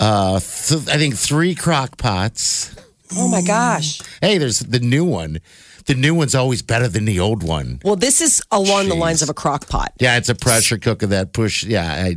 uh 0.00 0.40
th- 0.40 0.88
I 0.88 0.96
think 0.98 1.14
three 1.16 1.54
crock 1.54 1.96
pots. 1.96 2.74
Oh 3.16 3.28
my 3.28 3.40
gosh. 3.42 4.00
Hey, 4.20 4.38
there's 4.38 4.58
the 4.58 4.80
new 4.80 5.04
one. 5.04 5.38
The 5.86 5.94
new 5.94 6.14
one's 6.14 6.34
always 6.34 6.62
better 6.62 6.88
than 6.88 7.04
the 7.04 7.20
old 7.20 7.42
one. 7.44 7.78
Well, 7.84 7.94
this 7.94 8.20
is 8.20 8.42
along 8.50 8.88
the 8.88 8.94
lines 8.96 9.22
of 9.22 9.28
a 9.28 9.34
crock 9.34 9.68
pot. 9.68 9.92
Yeah, 10.00 10.16
it's 10.16 10.28
a 10.30 10.34
pressure 10.34 10.78
cooker 10.78 11.06
that 11.06 11.32
push. 11.32 11.62
Yeah, 11.62 11.86
I, 11.86 12.16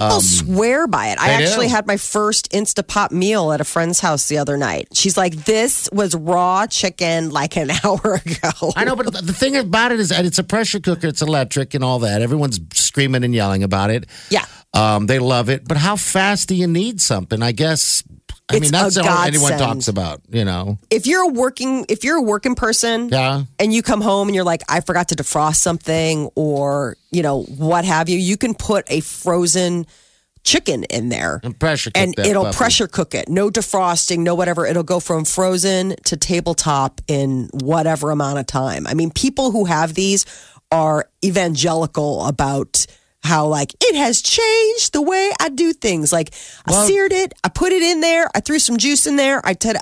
People 0.00 0.20
swear 0.20 0.86
by 0.86 1.08
it. 1.08 1.18
I 1.20 1.34
Um, 1.36 1.42
actually 1.42 1.68
had 1.68 1.86
my 1.86 1.96
first 1.96 2.50
Instapot 2.52 3.10
meal 3.10 3.52
at 3.52 3.60
a 3.60 3.64
friend's 3.64 4.00
house 4.00 4.28
the 4.28 4.38
other 4.38 4.56
night. 4.56 4.88
She's 4.92 5.16
like, 5.16 5.44
"This 5.44 5.88
was 5.92 6.14
raw 6.14 6.66
chicken 6.66 7.30
like 7.30 7.56
an 7.56 7.70
hour 7.84 8.20
ago." 8.24 8.72
I 8.76 8.84
know, 8.84 8.96
but 8.96 9.12
the 9.12 9.32
thing 9.32 9.56
about 9.56 9.92
it 9.92 10.00
is 10.00 10.08
that 10.10 10.24
it's 10.24 10.38
a 10.38 10.44
pressure 10.44 10.80
cooker. 10.80 11.06
It's 11.06 11.22
electric 11.22 11.74
and 11.74 11.82
all 11.84 11.98
that. 12.00 12.22
Everyone's 12.22 12.60
screaming 12.74 13.24
and 13.24 13.34
yelling 13.34 13.62
about 13.62 13.90
it. 13.90 14.06
Yeah. 14.30 14.44
um, 14.74 15.06
they 15.06 15.18
love 15.20 15.48
it. 15.48 15.66
But 15.68 15.76
how 15.76 15.96
fast 15.96 16.48
do 16.48 16.54
you 16.54 16.66
need 16.66 17.00
something? 17.00 17.42
I 17.42 17.52
guess. 17.52 18.02
I 18.50 18.58
mean, 18.58 18.70
that's 18.70 18.96
all 18.98 19.06
anyone 19.24 19.56
talks 19.58 19.88
about. 19.88 20.20
You 20.30 20.44
know. 20.44 20.78
If 20.90 21.06
you're 21.06 21.22
a 21.22 21.28
working, 21.28 21.86
if 21.88 22.04
you're 22.04 22.16
a 22.16 22.22
working 22.22 22.54
person, 22.54 23.08
Yeah. 23.08 23.44
and 23.58 23.72
you 23.72 23.82
come 23.82 24.00
home 24.02 24.28
and 24.28 24.34
you're 24.34 24.44
like, 24.44 24.62
"I 24.68 24.80
forgot 24.80 25.08
to 25.08 25.16
defrost 25.16 25.56
something," 25.56 26.28
or 26.34 26.96
you 27.10 27.22
know 27.22 27.42
what 27.42 27.84
have 27.84 28.08
you, 28.08 28.18
you 28.18 28.36
can 28.36 28.54
put 28.54 28.84
a 28.88 29.00
frozen 29.00 29.86
chicken 30.44 30.84
in 30.84 31.08
there. 31.08 31.40
And 31.42 31.58
pressure 31.58 31.90
cook 31.90 32.02
and 32.02 32.18
it'll 32.18 32.44
puppy. 32.44 32.56
pressure 32.58 32.86
cook 32.86 33.14
it. 33.14 33.30
No 33.30 33.48
defrosting, 33.50 34.18
no 34.18 34.34
whatever. 34.34 34.66
It'll 34.66 34.82
go 34.82 35.00
from 35.00 35.24
frozen 35.24 35.96
to 36.04 36.16
tabletop 36.18 37.00
in 37.08 37.48
whatever 37.54 38.10
amount 38.10 38.38
of 38.40 38.46
time. 38.46 38.86
I 38.86 38.92
mean, 38.92 39.10
people 39.10 39.52
who 39.52 39.64
have 39.64 39.94
these 39.94 40.26
are 40.70 41.08
evangelical 41.24 42.26
about 42.26 42.84
how 43.24 43.46
like 43.46 43.74
it 43.80 43.96
has 43.96 44.20
changed 44.22 44.92
the 44.92 45.02
way 45.02 45.32
I 45.40 45.48
do 45.48 45.72
things. 45.72 46.12
Like 46.12 46.34
I 46.66 46.86
seared 46.86 47.12
it, 47.12 47.32
I 47.42 47.48
put 47.48 47.72
it 47.72 47.82
in 47.82 48.00
there, 48.00 48.28
I 48.34 48.40
threw 48.40 48.58
some 48.58 48.76
juice 48.76 49.06
in 49.06 49.16
there. 49.16 49.40
I 49.44 49.54
t- 49.54 49.72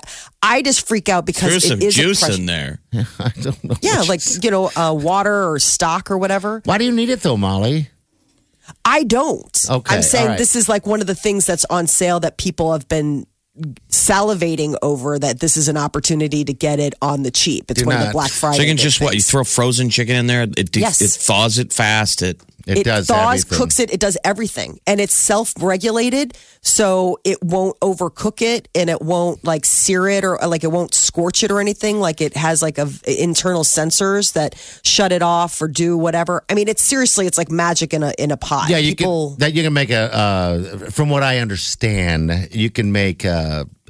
I 0.41 0.61
just 0.61 0.87
freak 0.87 1.09
out 1.09 1.25
because 1.25 1.49
Threw 1.49 1.57
it 1.57 1.61
some 1.61 1.81
is 1.81 1.93
juice 1.93 2.19
pressure- 2.21 2.39
in 2.39 2.45
there. 2.45 2.79
I 3.19 3.31
don't 3.41 3.63
know. 3.63 3.75
Yeah, 3.81 4.01
like 4.07 4.25
you- 4.25 4.39
you 4.43 4.51
know, 4.51 4.71
uh, 4.75 4.93
water 4.93 5.51
or 5.51 5.59
stock 5.59 6.09
or 6.09 6.17
whatever. 6.17 6.61
Why 6.65 6.77
do 6.77 6.85
you 6.85 6.91
need 6.91 7.09
it 7.09 7.21
though, 7.21 7.37
Molly? 7.37 7.89
I 8.85 9.03
don't. 9.03 9.65
Okay, 9.69 9.95
I'm 9.95 10.01
saying 10.01 10.23
all 10.23 10.29
right. 10.29 10.37
this 10.37 10.55
is 10.55 10.69
like 10.69 10.87
one 10.87 11.01
of 11.01 11.07
the 11.07 11.15
things 11.15 11.45
that's 11.45 11.65
on 11.65 11.85
sale 11.85 12.21
that 12.21 12.37
people 12.37 12.71
have 12.71 12.87
been 12.87 13.27
salivating 13.89 14.75
over 14.81 15.19
that 15.19 15.39
this 15.39 15.57
is 15.57 15.67
an 15.67 15.77
opportunity 15.77 16.43
to 16.43 16.53
get 16.53 16.79
it 16.79 16.93
on 17.01 17.23
the 17.23 17.31
cheap. 17.31 17.69
It's 17.69 17.83
one 17.85 17.95
of 17.95 17.99
the 17.99 18.05
not. 18.07 18.13
Black 18.13 18.31
Friday. 18.31 18.57
So 18.57 18.63
you 18.63 18.69
can 18.69 18.77
just 18.77 18.99
what 19.01 19.13
you 19.13 19.19
things. 19.19 19.29
throw 19.31 19.43
frozen 19.43 19.89
chicken 19.89 20.15
in 20.15 20.27
there. 20.27 20.43
It 20.43 20.71
de- 20.71 20.79
Yes. 20.81 21.01
it 21.01 21.11
thaws 21.11 21.57
it 21.59 21.71
fast. 21.71 22.21
It 22.21 22.41
It, 22.65 22.77
it 22.79 22.83
does 22.85 23.07
thaws, 23.07 23.41
everything. 23.43 23.57
cooks 23.57 23.79
it, 23.79 23.91
it 23.93 23.99
does 23.99 24.17
everything. 24.23 24.79
And 24.87 25.01
it's 25.01 25.13
self-regulated, 25.13 26.37
so 26.61 27.19
it 27.25 27.43
won't 27.43 27.77
overcook 27.81 28.41
it 28.41 28.69
and 28.73 28.89
it 28.89 29.01
won't 29.01 29.43
like 29.43 29.65
sear 29.65 30.07
it 30.07 30.23
or 30.23 30.37
like 30.47 30.63
it 30.63 30.71
won't 30.71 30.93
scorch 30.93 31.43
it 31.43 31.51
or 31.51 31.59
anything. 31.59 31.99
Like 31.99 32.21
it 32.21 32.37
has 32.37 32.61
like 32.61 32.77
a 32.77 32.87
internal 33.05 33.63
sensors 33.65 34.31
that 34.33 34.55
shut 34.83 35.11
it 35.11 35.21
off 35.21 35.61
or 35.61 35.67
do 35.67 35.97
whatever. 35.97 36.45
I 36.49 36.53
mean, 36.53 36.69
it's 36.69 36.81
seriously 36.81 37.27
it's 37.27 37.37
like 37.37 37.51
magic 37.51 37.93
in 37.93 38.01
a 38.01 38.13
in 38.17 38.31
a 38.31 38.37
pot. 38.37 38.69
Yeah, 38.69 38.77
you 38.77 38.95
People 38.95 39.31
can 39.31 39.39
that 39.39 39.53
you 39.53 39.61
can 39.63 39.73
make 39.73 39.89
a. 39.89 40.13
Uh, 40.15 40.89
from 40.89 41.09
what 41.09 41.21
I 41.21 41.39
understand, 41.39 42.47
you 42.53 42.69
can 42.69 42.93
make 42.93 43.25
uh, 43.25 43.42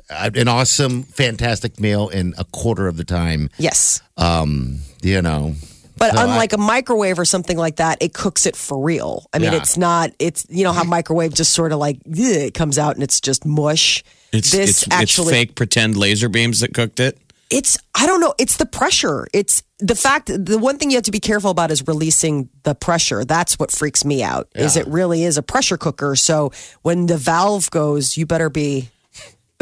an 0.09 0.47
awesome, 0.47 1.03
fantastic 1.03 1.79
meal 1.79 2.09
in 2.09 2.33
a 2.37 2.43
quarter 2.45 2.87
of 2.87 2.97
the 2.97 3.03
time. 3.03 3.49
Yes. 3.57 4.01
Um, 4.17 4.79
you 5.01 5.21
know, 5.21 5.55
But 5.97 6.13
So 6.15 6.23
unlike 6.23 6.53
a 6.53 6.57
microwave 6.57 7.17
or 7.19 7.25
something 7.25 7.57
like 7.57 7.77
that, 7.77 7.97
it 8.01 8.13
cooks 8.13 8.45
it 8.45 8.55
for 8.55 8.83
real. 8.83 9.27
I 9.33 9.39
mean, 9.39 9.51
Yeah. 9.53 9.59
it's 9.59 9.77
not. 9.77 10.11
It's 10.19 10.45
you 10.49 10.63
know 10.63 10.73
how 10.73 10.83
microwave 10.83 11.33
just 11.33 11.53
sort 11.53 11.71
of 11.71 11.79
like 11.79 11.97
"Ugh," 12.07 12.17
it 12.19 12.53
comes 12.53 12.77
out 12.77 12.95
and 12.95 13.03
it's 13.03 13.21
just 13.21 13.45
mush. 13.45 14.03
it's 14.31 14.51
this 14.51 14.83
it's, 14.83 14.87
actually 14.91 15.27
it's 15.27 15.37
fake 15.37 15.55
pretend 15.55 15.95
laser 15.95 16.27
beams 16.29 16.59
that 16.61 16.73
cooked 16.73 16.99
it. 16.99 17.17
it's 17.51 17.77
I 17.95 18.05
don't 18.07 18.19
know. 18.19 18.33
It's 18.39 18.57
the 18.57 18.65
pressure. 18.65 19.27
It's 19.33 19.61
the 19.79 19.95
fact. 19.95 20.27
The 20.33 20.57
one 20.57 20.77
thing 20.79 20.89
you 20.89 20.97
have 20.97 21.03
to 21.05 21.11
be 21.11 21.19
careful 21.19 21.51
about 21.51 21.69
is 21.71 21.87
releasing 21.87 22.49
the 22.63 22.73
pressure. 22.73 23.23
That's 23.23 23.59
what 23.59 23.69
freaks 23.71 24.03
me 24.03 24.23
out. 24.23 24.47
Is 24.55 24.75
it 24.75 24.87
really 24.87 25.23
is 25.23 25.37
a 25.37 25.43
pressure 25.43 25.77
cooker? 25.77 26.15
So 26.15 26.51
when 26.81 27.05
the 27.05 27.17
valve 27.17 27.69
goes, 27.69 28.17
you 28.17 28.25
better 28.25 28.49
be 28.49 28.89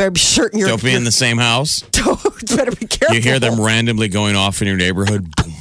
better 0.01 0.11
be 0.11 0.19
certain 0.19 0.59
you're. 0.59 0.69
Don't 0.69 0.83
be 0.83 0.93
in 0.93 1.03
the 1.03 1.11
same 1.11 1.37
house. 1.37 1.83
you 1.95 2.17
better 2.55 2.71
be 2.71 2.87
careful. 2.87 3.15
You 3.15 3.21
hear 3.21 3.39
them 3.39 3.61
randomly 3.61 4.07
going 4.07 4.35
off 4.35 4.61
in 4.61 4.67
your 4.67 4.77
neighborhood. 4.77 5.33
Boom. 5.35 5.53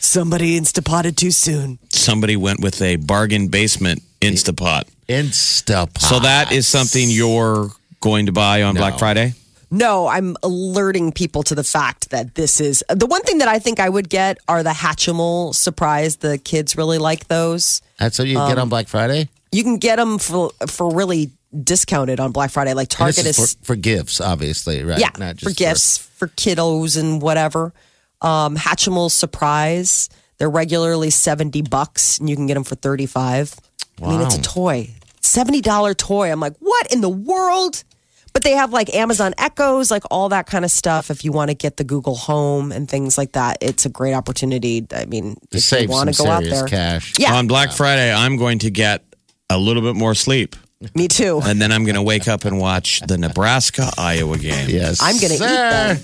Somebody 0.00 0.58
instapotted 0.58 1.16
too 1.16 1.30
soon. 1.30 1.78
Somebody 1.90 2.36
went 2.36 2.60
with 2.60 2.80
a 2.82 2.96
bargain 2.96 3.48
basement 3.48 4.02
Instapot. 4.20 4.84
Instapot. 5.08 5.98
So 5.98 6.18
that 6.20 6.52
is 6.52 6.66
something 6.66 7.08
you're 7.10 7.68
going 8.00 8.26
to 8.26 8.32
buy 8.32 8.62
on 8.62 8.74
Black 8.74 8.98
Friday. 8.98 9.34
No, 9.70 10.08
I'm 10.08 10.36
alerting 10.42 11.12
people 11.12 11.44
to 11.44 11.54
the 11.54 11.62
fact 11.62 12.10
that 12.10 12.34
this 12.34 12.60
is 12.60 12.82
the 12.88 13.06
one 13.06 13.22
thing 13.22 13.38
that 13.38 13.46
I 13.46 13.60
think 13.60 13.78
I 13.78 13.88
would 13.88 14.08
get 14.08 14.38
are 14.48 14.64
the 14.64 14.70
Hatchimal 14.70 15.54
surprise. 15.54 16.16
The 16.16 16.38
kids 16.38 16.76
really 16.76 16.98
like 16.98 17.28
those. 17.28 17.80
That's 17.98 18.18
what 18.18 18.26
you 18.26 18.34
get 18.34 18.52
Um, 18.58 18.62
on 18.62 18.68
Black 18.68 18.88
Friday. 18.88 19.28
You 19.52 19.62
can 19.62 19.78
get 19.78 19.96
them 19.96 20.18
for 20.18 20.50
for 20.66 20.92
really 20.92 21.30
discounted 21.62 22.20
on 22.20 22.32
Black 22.32 22.50
Friday. 22.50 22.74
Like 22.74 22.92
And 23.00 23.08
this 23.08 23.16
Target 23.16 23.30
is 23.30 23.38
is, 23.38 23.54
for, 23.54 23.64
for 23.64 23.76
gifts, 23.76 24.20
obviously, 24.20 24.84
right? 24.84 24.98
yeah 25.00 25.10
Not 25.18 25.40
for 25.40 25.50
gifts 25.50 25.98
for, 25.98 26.28
kiddos 26.28 26.98
and 26.98 27.20
whatever. 27.22 27.72
Um, 28.20 28.56
Hatchimal 28.56 29.10
surprise. 29.10 30.08
They're 30.38 30.50
regularly 30.50 31.10
seventy 31.10 31.62
bucks, 31.62 32.18
and 32.18 32.28
you 32.28 32.36
can 32.36 32.46
get 32.46 32.54
them 32.54 32.64
for 32.64 32.74
thirty 32.74 33.06
five. 33.06 33.54
I 34.02 34.08
mean, 34.08 34.20
it's 34.22 34.36
a 34.36 34.42
toy, 34.42 34.90
seventy 35.20 35.60
dollar 35.60 35.92
toy. 35.94 36.30
I'm 36.32 36.40
like, 36.40 36.56
what 36.60 36.92
in 36.92 37.00
the 37.02 37.08
world? 37.10 37.84
But 38.32 38.44
they 38.44 38.52
have 38.52 38.72
like 38.72 38.94
Amazon 38.94 39.34
Echoes, 39.38 39.90
like 39.90 40.04
all 40.10 40.28
that 40.28 40.46
kind 40.46 40.64
of 40.64 40.70
stuff. 40.70 41.10
If 41.10 41.24
you 41.24 41.32
want 41.32 41.50
to 41.50 41.54
get 41.54 41.76
the 41.78 41.84
Google 41.84 42.14
Home 42.14 42.70
and 42.72 42.88
things 42.88 43.18
like 43.18 43.32
that, 43.32 43.58
it's 43.60 43.84
a 43.86 43.88
great 43.88 44.14
opportunity. 44.14 44.86
I 44.94 45.04
mean, 45.06 45.34
To 45.50 45.56
if 45.58 45.64
save 45.64 45.82
you 45.82 45.88
want 45.88 46.08
to 46.08 46.14
some 46.14 46.26
go 46.26 46.32
out 46.32 46.42
serious 46.42 46.60
there, 46.60 46.68
cash. 46.68 47.14
yeah, 47.18 47.34
On 47.34 47.46
Black 47.48 47.72
Friday, 47.72 48.12
I'm 48.12 48.36
going 48.36 48.60
to 48.60 48.70
get 48.70 49.04
a 49.50 49.58
little 49.58 49.82
bit 49.82 49.96
more 49.96 50.14
sleep. 50.14 50.54
Me 50.94 51.08
too. 51.08 51.40
And 51.44 51.60
then 51.60 51.72
I'm 51.72 51.84
going 51.84 51.94
to 51.96 52.02
wake 52.02 52.26
up 52.28 52.44
and 52.44 52.58
watch 52.58 53.00
the 53.06 53.18
Nebraska 53.18 53.90
Iowa 53.98 54.38
game. 54.38 54.68
Yes, 54.70 54.98
I'm 55.02 55.16
gonna 55.20 55.34
eat 55.34 55.38
sir. 55.38 55.94
them. 55.94 55.98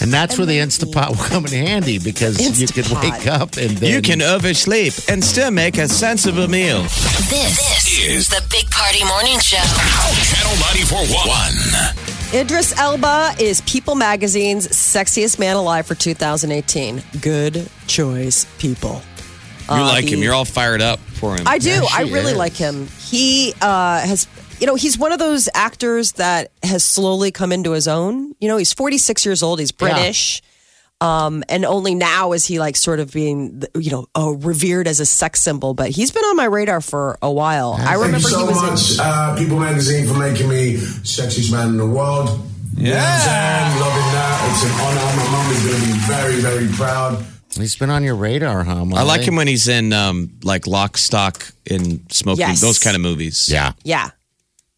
And 0.00 0.12
that's 0.12 0.36
where 0.36 0.46
the 0.46 0.58
Instapot 0.58 1.10
will 1.10 1.24
come 1.28 1.46
in 1.46 1.52
handy 1.52 1.98
because 2.00 2.40
you 2.40 2.66
can 2.66 2.82
Instapot. 2.82 3.02
wake 3.12 3.26
up 3.28 3.56
and 3.56 3.70
then 3.78 3.92
You 3.94 4.02
can 4.02 4.20
oversleep 4.20 4.92
and 5.08 5.22
still 5.22 5.52
make 5.52 5.78
a 5.78 5.86
sensible 5.88 6.48
meal. 6.48 6.82
This, 6.82 7.30
this 7.30 8.04
is 8.04 8.28
the 8.28 8.44
Big 8.50 8.68
Party 8.70 9.04
Morning 9.04 9.38
Show. 9.38 9.58
Channel 9.58 10.56
94.1. 11.06 12.40
Idris 12.40 12.76
Elba 12.78 13.34
is 13.38 13.60
People 13.62 13.94
Magazine's 13.94 14.66
sexiest 14.68 15.38
man 15.38 15.54
alive 15.54 15.86
for 15.86 15.94
2018. 15.94 17.02
Good 17.20 17.68
choice, 17.86 18.46
people. 18.58 19.00
You 19.70 19.82
like 19.82 20.04
him. 20.04 20.20
You're 20.20 20.34
all 20.34 20.44
fired 20.44 20.82
up 20.82 20.98
for 21.00 21.36
him. 21.36 21.46
I 21.46 21.58
do. 21.58 21.70
Yes, 21.70 21.94
I 21.94 22.02
really 22.02 22.32
is. 22.32 22.36
like 22.36 22.54
him. 22.54 22.88
He 22.98 23.54
uh, 23.60 24.00
has, 24.00 24.26
you 24.60 24.66
know, 24.66 24.74
he's 24.74 24.98
one 24.98 25.12
of 25.12 25.18
those 25.18 25.48
actors 25.54 26.12
that 26.12 26.50
has 26.62 26.84
slowly 26.84 27.30
come 27.30 27.52
into 27.52 27.72
his 27.72 27.88
own. 27.88 28.34
You 28.40 28.48
know, 28.48 28.56
he's 28.56 28.72
46 28.72 29.24
years 29.24 29.42
old. 29.42 29.60
He's 29.60 29.72
British. 29.72 30.42
Um, 31.00 31.42
and 31.48 31.64
only 31.64 31.96
now 31.96 32.30
is 32.30 32.46
he 32.46 32.60
like 32.60 32.76
sort 32.76 33.00
of 33.00 33.12
being, 33.12 33.64
you 33.74 33.90
know, 33.90 34.06
oh, 34.14 34.34
revered 34.34 34.86
as 34.86 35.00
a 35.00 35.06
sex 35.06 35.40
symbol. 35.40 35.74
But 35.74 35.90
he's 35.90 36.12
been 36.12 36.22
on 36.22 36.36
my 36.36 36.44
radar 36.44 36.80
for 36.80 37.18
a 37.20 37.30
while. 37.30 37.72
I 37.72 37.84
Thank 37.84 38.02
remember 38.02 38.18
you 38.18 38.34
so 38.34 38.38
he 38.38 38.44
was 38.44 38.98
in, 38.98 39.00
uh, 39.04 39.34
People 39.36 39.58
Magazine, 39.58 40.06
for 40.06 40.16
making 40.16 40.48
me 40.48 40.74
sexiest 40.76 41.50
man 41.50 41.70
in 41.70 41.76
the 41.76 41.86
world. 41.86 42.28
You 42.76 42.90
know 42.90 42.94
what 42.94 43.28
I'm? 43.28 43.80
Loving 43.80 44.12
that. 44.14 44.50
It's 44.50 44.64
an 44.64 44.72
honor. 44.80 45.16
My 45.16 45.30
mom 45.32 45.52
is 45.52 45.66
going 45.66 45.80
to 45.80 45.86
be 45.86 45.98
very, 46.06 46.40
very 46.40 46.68
proud. 46.76 47.31
He's 47.56 47.76
been 47.76 47.90
on 47.90 48.02
your 48.02 48.14
radar, 48.16 48.64
huh? 48.64 48.84
I 48.94 49.02
like 49.02 49.22
him 49.22 49.36
when 49.36 49.46
he's 49.46 49.68
in 49.68 49.92
um, 49.92 50.30
like 50.42 50.66
Lock, 50.66 50.96
Stock, 50.96 51.46
and 51.70 52.00
Smoking, 52.10 52.40
Yes. 52.40 52.60
those 52.60 52.78
kind 52.78 52.96
of 52.96 53.02
movies. 53.02 53.48
Yeah. 53.50 53.72
Yeah. 53.84 54.10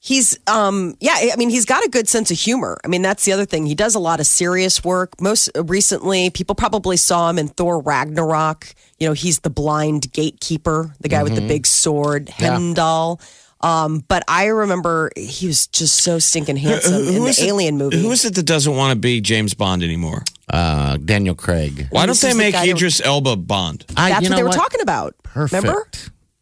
He's 0.01 0.39
um 0.47 0.97
yeah, 1.01 1.15
I 1.33 1.37
mean 1.39 1.49
he's 1.49 1.65
got 1.65 1.83
a 1.83 1.89
good 1.89 2.09
sense 2.11 2.31
of 2.31 2.37
humor. 2.39 2.79
I 2.85 2.89
mean 2.89 3.01
that's 3.01 3.25
the 3.25 3.33
other 3.33 3.47
thing. 3.47 3.65
He 3.65 3.75
does 3.75 3.95
a 3.95 3.99
lot 3.99 4.21
of 4.21 4.27
serious 4.27 4.85
work. 4.85 5.19
Most 5.19 5.49
recently, 5.57 6.29
people 6.29 6.55
probably 6.55 6.99
saw 6.99 7.31
him 7.31 7.39
in 7.39 7.49
Thor 7.49 7.81
Ragnarok. 7.81 8.75
You 8.99 9.09
know, 9.09 9.15
he's 9.15 9.39
the 9.41 9.49
blind 9.49 10.13
gatekeeper, 10.13 10.95
the 11.01 11.09
guy 11.09 11.23
with 11.23 11.35
the 11.35 11.41
big 11.49 11.67
sword, 11.67 12.29
Heimdall. 12.29 13.19
Um, 13.65 14.05
but 14.09 14.23
I 14.29 14.47
remember 14.47 15.11
he 15.17 15.47
was 15.47 15.67
just 15.69 15.97
so 16.05 16.19
stinking 16.19 16.57
handsome 16.59 16.95
in 17.09 17.25
the 17.25 17.31
it- 17.31 17.41
Alien 17.41 17.79
movie. 17.79 18.01
Who 18.03 18.11
is 18.13 18.25
it 18.25 18.35
that 18.35 18.43
doesn't 18.45 18.77
want 18.77 18.93
to 18.93 18.99
be 18.99 19.21
James 19.23 19.55
Bond 19.55 19.83
anymore? 19.83 20.23
Uh, 20.51 20.99
Daniel 20.99 21.35
Craig. 21.35 21.87
Why 21.91 22.05
don't 22.05 22.21
they 22.21 22.29
is 22.29 22.35
the 22.35 22.39
make 22.39 22.53
guy 22.53 22.67
who- 22.67 22.73
Idris 22.73 23.01
Elba 23.01 23.37
Bond? 23.37 23.87
I, 23.97 24.11
That's 24.11 24.23
you 24.23 24.27
what 24.27 24.31
know 24.31 24.37
they 24.37 24.43
were 24.43 24.51
talking 24.51 24.81
about. 24.83 25.15
Perfect. 25.23 25.63
Remember? 25.65 25.89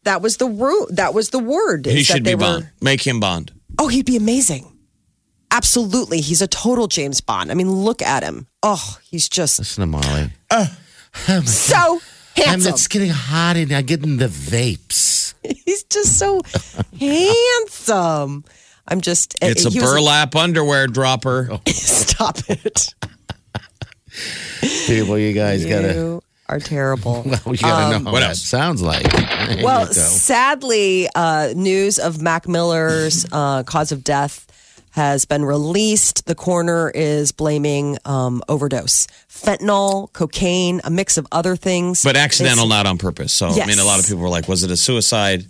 That 0.03 0.21
was 0.21 0.35
the 0.37 0.47
ru- 0.47 0.87
that 0.91 1.13
was 1.13 1.29
the 1.29 1.39
word. 1.39 1.85
He 1.85 2.01
is 2.01 2.07
that 2.09 2.15
should 2.15 2.25
they 2.25 2.31
be 2.31 2.43
were- 2.43 2.59
Bond. 2.59 2.69
Make 2.81 3.07
him 3.07 3.21
Bond. 3.21 3.53
Oh, 3.79 3.87
he'd 3.87 4.05
be 4.05 4.17
amazing. 4.17 4.69
Absolutely. 5.49 6.19
He's 6.19 6.41
a 6.41 6.47
total 6.47 6.87
James 6.87 7.21
Bond. 7.21 7.51
I 7.51 7.53
mean, 7.53 7.71
look 7.71 8.01
at 8.01 8.23
him. 8.23 8.47
Oh, 8.63 8.97
he's 9.09 9.29
just 9.29 9.59
Listen 9.59 9.81
to 9.83 9.87
Molly. 9.87 10.31
so 11.45 11.99
I'm, 12.35 12.43
handsome. 12.43 12.73
it's 12.73 12.87
getting 12.87 13.11
hot 13.11 13.55
and 13.55 13.71
I'm 13.71 13.85
getting 13.85 14.17
the 14.17 14.27
vapes. 14.27 15.22
He's 15.65 15.83
just 15.83 16.17
so 16.17 16.41
handsome. 16.99 18.45
I'm 18.87 19.01
just. 19.01 19.35
It's 19.41 19.65
a 19.65 19.69
he 19.69 19.79
was 19.79 19.91
burlap 19.91 20.35
underwear 20.35 20.87
dropper. 20.87 21.59
Stop 21.67 22.39
it. 22.49 22.93
People, 24.87 25.17
you 25.17 25.33
guys 25.33 25.65
gotta. 25.65 25.93
You 25.93 26.23
are 26.47 26.59
terrible. 26.59 27.23
We 27.45 27.57
gotta 27.57 27.99
know 27.99 28.05
what 28.05 28.13
what 28.13 28.23
else? 28.23 28.37
it 28.37 28.45
sounds 28.45 28.81
like. 28.81 29.09
There 29.11 29.63
well, 29.63 29.85
sadly, 29.87 31.07
uh, 31.15 31.53
news 31.55 31.99
of 31.99 32.21
Mac 32.21 32.47
Miller's 32.47 33.25
uh, 33.31 33.63
cause 33.63 33.91
of 33.91 34.03
death 34.03 34.47
has 34.93 35.25
been 35.25 35.43
released. 35.43 36.25
The 36.27 36.35
coroner 36.35 36.89
is 36.91 37.31
blaming 37.31 37.97
um, 38.05 38.43
overdose, 38.47 39.07
fentanyl, 39.27 40.13
cocaine, 40.13 40.81
a 40.83 40.91
mix 40.91 41.17
of 41.17 41.25
other 41.31 41.55
things. 41.55 42.03
But 42.03 42.15
accidental, 42.15 42.67
not 42.67 42.85
on 42.85 42.99
purpose. 42.99 43.33
So, 43.33 43.47
I 43.47 43.65
mean, 43.65 43.79
a 43.79 43.83
lot 43.85 43.99
of 43.99 44.05
people 44.05 44.21
were 44.21 44.29
like, 44.29 44.47
was 44.47 44.61
it 44.63 44.69
a 44.69 44.77
suicide? 44.77 45.45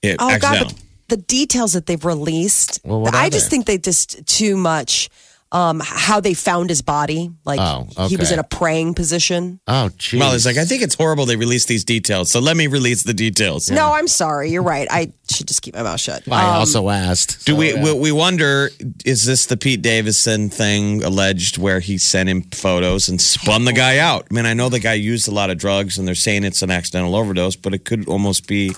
It, 0.00 0.16
Oh 0.20 0.30
accidental. 0.30 0.68
God, 0.68 0.78
the 1.08 1.16
details 1.16 1.72
that 1.72 1.86
they've 1.86 2.04
released, 2.04 2.80
Well, 2.84 3.06
I 3.12 3.30
just 3.30 3.46
they? 3.46 3.50
think 3.50 3.66
they 3.66 3.78
just 3.78 4.24
too 4.26 4.56
much. 4.56 5.10
Um, 5.54 5.82
how 5.84 6.18
they 6.18 6.32
found 6.32 6.70
his 6.70 6.80
body, 6.80 7.30
like 7.44 7.60
Oh, 7.60 7.86
he 8.08 8.16
was 8.16 8.32
in 8.32 8.38
a 8.38 8.42
praying 8.44 8.94
position. 8.94 9.60
oh, 9.66 9.90
geez. 9.98 10.18
Molly's 10.18 10.46
like, 10.46 10.56
I 10.56 10.64
think 10.64 10.82
it's 10.82 10.94
horrible 10.94 11.26
they 11.26 11.36
released 11.36 11.68
these 11.68 11.84
details. 11.84 12.30
So 12.30 12.40
let 12.40 12.56
me 12.56 12.68
release 12.68 13.02
the 13.02 13.12
details. 13.12 13.70
No, 13.70 13.92
I'm 13.92 14.08
sorry. 14.08 14.50
You're 14.50 14.62
right. 14.62 14.88
I 14.90 15.12
should 15.30 15.46
just 15.46 15.60
keep 15.60 15.74
my 15.74 15.82
mouth 15.82 16.00
shut. 16.00 16.22
I 16.30 16.40
Um, 16.42 16.56
also 16.56 16.88
asked. 16.88 17.44
Do 17.44 17.52
so, 17.52 17.58
we, 17.58 17.74
yeah. 17.74 17.84
we 17.84 17.92
we 17.92 18.12
wonder 18.12 18.70
is 19.04 19.26
this 19.26 19.44
the 19.44 19.58
Pete 19.58 19.82
Davidson 19.82 20.48
thing 20.48 21.04
alleged 21.04 21.58
where 21.58 21.80
he 21.80 21.98
sent 21.98 22.30
him 22.30 22.42
photos 22.44 23.10
and 23.10 23.20
spun 23.20 23.66
the 23.66 23.74
guy 23.74 23.98
out? 23.98 24.26
I 24.30 24.34
mean, 24.34 24.46
I 24.46 24.54
know 24.54 24.70
the 24.70 24.80
guy 24.80 24.94
used 24.94 25.28
a 25.28 25.32
lot 25.32 25.50
of 25.50 25.58
drugs 25.58 25.98
and 25.98 26.08
they're 26.08 26.14
saying 26.14 26.44
it's 26.44 26.62
an 26.62 26.70
accidental 26.70 27.14
overdose, 27.14 27.56
but 27.56 27.74
it 27.74 27.84
could 27.84 28.08
almost 28.08 28.46
be 28.46 28.72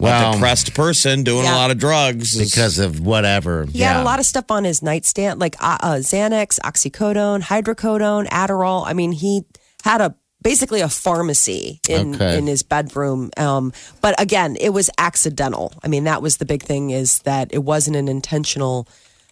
Well, 0.00 0.30
a 0.30 0.32
depressed 0.34 0.74
person 0.74 1.24
doing 1.24 1.44
Yeah. 1.44 1.54
a 1.54 1.56
lot 1.56 1.70
of 1.70 1.78
drugs 1.78 2.36
because 2.38 2.78
of 2.78 3.00
whatever. 3.00 3.66
He 3.72 3.80
had 3.80 4.00
a 4.00 4.04
lot 4.04 4.20
of 4.20 4.26
stuff 4.26 4.50
on 4.50 4.64
his 4.64 4.82
nightstand, 4.82 5.40
like 5.40 5.56
uh, 5.60 5.78
uh, 5.80 5.94
Xanax, 5.96 6.58
oxycodone, 6.60 7.42
hydrocodone, 7.42 8.28
Adderall. 8.28 8.84
I 8.86 8.92
mean, 8.92 9.12
he 9.12 9.42
had 9.84 10.00
a 10.00 10.14
basically 10.40 10.80
a 10.80 10.88
pharmacy 10.88 11.80
in 11.88 12.14
Okay. 12.14 12.38
in 12.38 12.46
his 12.46 12.62
bedroom. 12.62 13.30
Um, 13.36 13.72
but 14.00 14.14
again, 14.20 14.56
it 14.60 14.70
was 14.70 14.88
accidental. 14.98 15.72
I 15.82 15.88
mean, 15.88 16.04
that 16.04 16.22
was 16.22 16.36
the 16.36 16.44
big 16.44 16.62
thing 16.62 16.90
is 16.90 17.18
that 17.20 17.48
it 17.52 17.64
wasn't 17.64 17.96
an 17.96 18.06
intentional. 18.08 18.86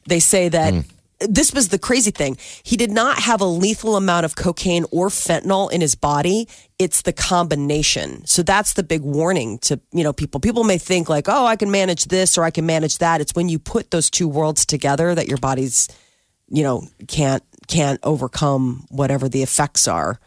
They 0.08 0.18
say 0.20 0.48
that. 0.48 0.74
This 1.20 1.54
was 1.54 1.68
the 1.68 1.78
crazy 1.78 2.10
thing. 2.10 2.36
He 2.62 2.76
did 2.76 2.90
not 2.90 3.18
have 3.20 3.40
a 3.40 3.46
lethal 3.46 3.96
amount 3.96 4.26
of 4.26 4.36
cocaine 4.36 4.84
or 4.90 5.08
fentanyl 5.08 5.72
in 5.72 5.80
his 5.80 5.94
body. 5.94 6.46
It's 6.78 7.02
the 7.02 7.12
combination. 7.12 8.26
So 8.26 8.42
that's 8.42 8.74
the 8.74 8.82
big 8.82 9.00
warning 9.00 9.58
to, 9.60 9.80
you 9.92 10.04
know, 10.04 10.12
people. 10.12 10.40
People 10.40 10.64
may 10.64 10.76
think 10.76 11.08
like, 11.08 11.26
"Oh, 11.26 11.46
I 11.46 11.56
can 11.56 11.70
manage 11.70 12.06
this 12.06 12.36
or 12.36 12.44
I 12.44 12.50
can 12.50 12.66
manage 12.66 12.98
that." 12.98 13.22
It's 13.22 13.34
when 13.34 13.48
you 13.48 13.58
put 13.58 13.90
those 13.90 14.10
two 14.10 14.28
worlds 14.28 14.66
together 14.66 15.14
that 15.14 15.26
your 15.26 15.38
body's, 15.38 15.88
you 16.48 16.62
know, 16.62 16.86
can't 17.08 17.42
can't 17.66 17.98
overcome 18.02 18.86
whatever 18.90 19.28
the 19.28 19.42
effects 19.42 19.88
are. 19.88 20.20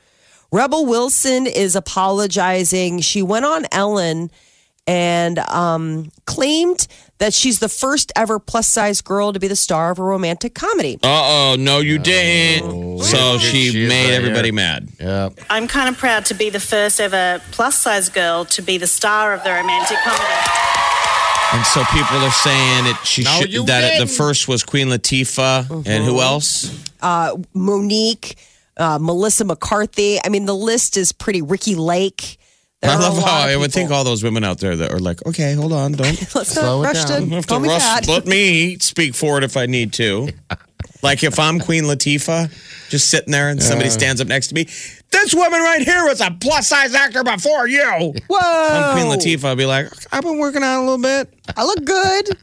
Rebel 0.52 0.88
Wilson 0.88 1.46
is 1.46 1.76
apologizing. 1.76 3.02
She 3.02 3.22
went 3.22 3.46
on 3.46 3.68
Ellen 3.72 4.32
and 4.90 5.38
um, 5.40 6.12
claimed 6.26 6.88
that 7.20 7.34
she's 7.34 7.60
the 7.60 7.70
first 7.70 8.12
ever 8.16 8.40
plus 8.40 8.68
size 8.68 9.02
girl 9.02 9.32
to 9.34 9.40
be 9.40 9.48
the 9.48 9.56
star 9.56 9.92
of 9.92 10.00
a 10.00 10.04
romantic 10.04 10.56
comedy. 10.56 10.98
Uh 11.04 11.08
oh, 11.54 11.56
no, 11.60 11.80
you 11.80 12.00
didn't. 12.00 13.00
So 13.04 13.38
she 13.38 13.70
She 13.70 13.84
is 13.84 13.90
made 13.90 14.06
right 14.06 14.14
everybody 14.14 14.48
here. 14.48 14.54
mad. 14.56 14.90
Yeah. 15.00 15.30
I'm 15.50 15.68
kind 15.68 15.90
of 15.90 15.98
proud 15.98 16.26
to 16.26 16.34
be 16.34 16.50
the 16.50 16.60
first 16.60 17.00
ever 17.00 17.40
plus 17.52 17.78
size 17.78 18.10
girl 18.10 18.46
to 18.46 18.62
be 18.62 18.78
the 18.80 18.88
star 18.88 19.34
of 19.34 19.44
the 19.44 19.52
romantic 19.52 19.98
comedy. 20.04 20.34
And 21.52 21.66
so 21.66 21.84
people 21.86 22.18
are 22.18 22.32
saying 22.32 22.86
it. 22.88 22.96
She 23.06 23.24
No, 23.24 23.32
should, 23.42 23.68
that 23.68 23.96
it, 23.96 24.00
the 24.00 24.08
first 24.08 24.48
was 24.48 24.64
Queen 24.64 24.88
Latifah, 24.88 25.86
and 25.88 26.04
who 26.04 26.22
else? 26.22 26.72
Mo'Nique, 27.54 28.36
uh, 28.78 28.98
Melissa 29.00 29.46
McCarthy. 29.46 30.20
I 30.24 30.30
mean, 30.30 30.46
the 30.46 30.56
list 30.56 30.96
is 30.98 31.12
pretty. 31.12 31.42
Ricki 31.42 31.76
Lake. 31.76 32.38
There 32.82 32.92
I 32.92 32.96
love 32.96 33.18
how 33.22 33.42
I 33.42 33.58
would 33.58 33.74
think 33.74 33.92
all 33.92 34.06
those 34.06 34.24
women 34.24 34.46
out 34.46 34.60
there 34.60 34.76
that 34.78 34.92
are 34.94 35.00
like, 35.00 35.26
okay, 35.26 35.54
hold 35.54 35.74
on, 35.74 35.92
don't 35.94 36.08
Let's 36.36 36.52
Slow 36.54 36.82
not 36.82 36.96
it 36.96 36.98
rush 37.00 37.06
down. 37.06 37.30
to 37.30 37.36
have 37.36 37.44
to 37.46 37.50
call 37.50 37.60
me 37.60 37.68
rush. 37.70 37.82
fat. 37.82 38.08
Let 38.08 38.26
me 38.26 38.78
speak 38.80 39.16
for 39.16 39.38
it 39.38 39.44
if 39.44 39.58
I 39.58 39.66
need 39.66 39.94
to. 39.94 40.30
Like 41.02 41.24
if 41.24 41.40
I'm 41.40 41.60
Queen 41.62 41.86
Latifah, 41.86 42.52
just 42.90 43.10
sitting 43.10 43.32
there 43.32 43.48
and 43.50 43.64
somebody 43.64 43.90
stands 43.90 44.20
up 44.20 44.28
next 44.28 44.48
to 44.48 44.56
me, 44.56 44.66
this 45.12 45.34
woman 45.34 45.62
right 45.62 45.82
here 45.82 46.04
was 46.06 46.20
a 46.20 46.30
plus 46.42 46.68
size 46.68 46.94
actor 46.94 47.24
before 47.24 47.68
you. 47.70 48.14
Whoa! 48.30 48.38
I'm 48.38 48.94
Queen 48.98 49.06
Latifah. 49.18 49.46
I'll 49.46 49.56
be 49.56 49.66
like, 49.66 49.88
I've 50.14 50.24
been 50.24 50.40
working 50.40 50.62
out 50.62 50.80
a 50.80 50.84
little 50.84 51.02
bit. 51.02 51.34
I 51.56 51.64
look 51.64 51.86
good. 51.86 52.38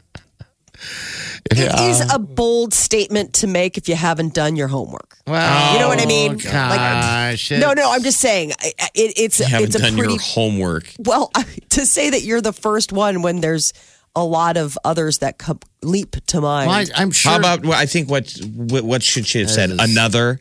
It 1.51 1.79
is 1.89 2.13
a 2.13 2.19
bold 2.19 2.73
statement 2.73 3.33
to 3.35 3.47
make 3.47 3.77
if 3.77 3.87
you 3.89 3.95
haven't 3.95 4.33
done 4.33 4.55
your 4.55 4.67
homework. 4.67 5.17
Well, 5.25 5.73
You 5.73 5.79
know 5.79 5.87
what 5.87 5.99
I 5.99 6.03
oh, 6.03 6.07
mean? 6.07 6.31
Like- 6.37 6.43
Gosh, 6.43 7.51
No, 7.51 7.73
no, 7.73 7.91
I'm 7.91 8.03
just 8.03 8.19
saying 8.19 8.53
I- 8.59 8.73
I- 8.79 8.89
it, 8.93 9.13
it's 9.17 9.39
You 9.39 9.45
haven't 9.45 9.67
it's 9.67 9.75
a 9.75 9.79
done 9.79 9.97
pretty 9.97 10.13
your 10.13 10.21
homework. 10.21 10.91
well 10.99 11.31
to 11.69 11.85
say 11.85 12.09
that 12.09 12.23
you're 12.23 12.41
the 12.41 12.53
first 12.53 12.91
one 12.91 13.21
when 13.21 13.41
there's 13.41 13.73
a 14.15 14.23
lot 14.23 14.57
of 14.57 14.77
others 14.83 15.19
that 15.19 15.37
come, 15.37 15.59
leap 15.83 16.15
to 16.27 16.41
mind. 16.41 16.69
Well, 16.69 16.85
I, 16.95 17.01
am 17.01 17.11
sure. 17.11 17.31
How 17.33 17.37
about 17.37 17.63
well, 17.63 17.79
I 17.79 17.85
think 17.85 18.09
what 18.09 18.35
what 18.55 18.83
what 18.83 19.03
should 19.03 19.27
she 19.27 19.39
have 19.39 19.51
said? 19.51 19.69
Yes. 19.69 19.91
Another. 19.91 20.39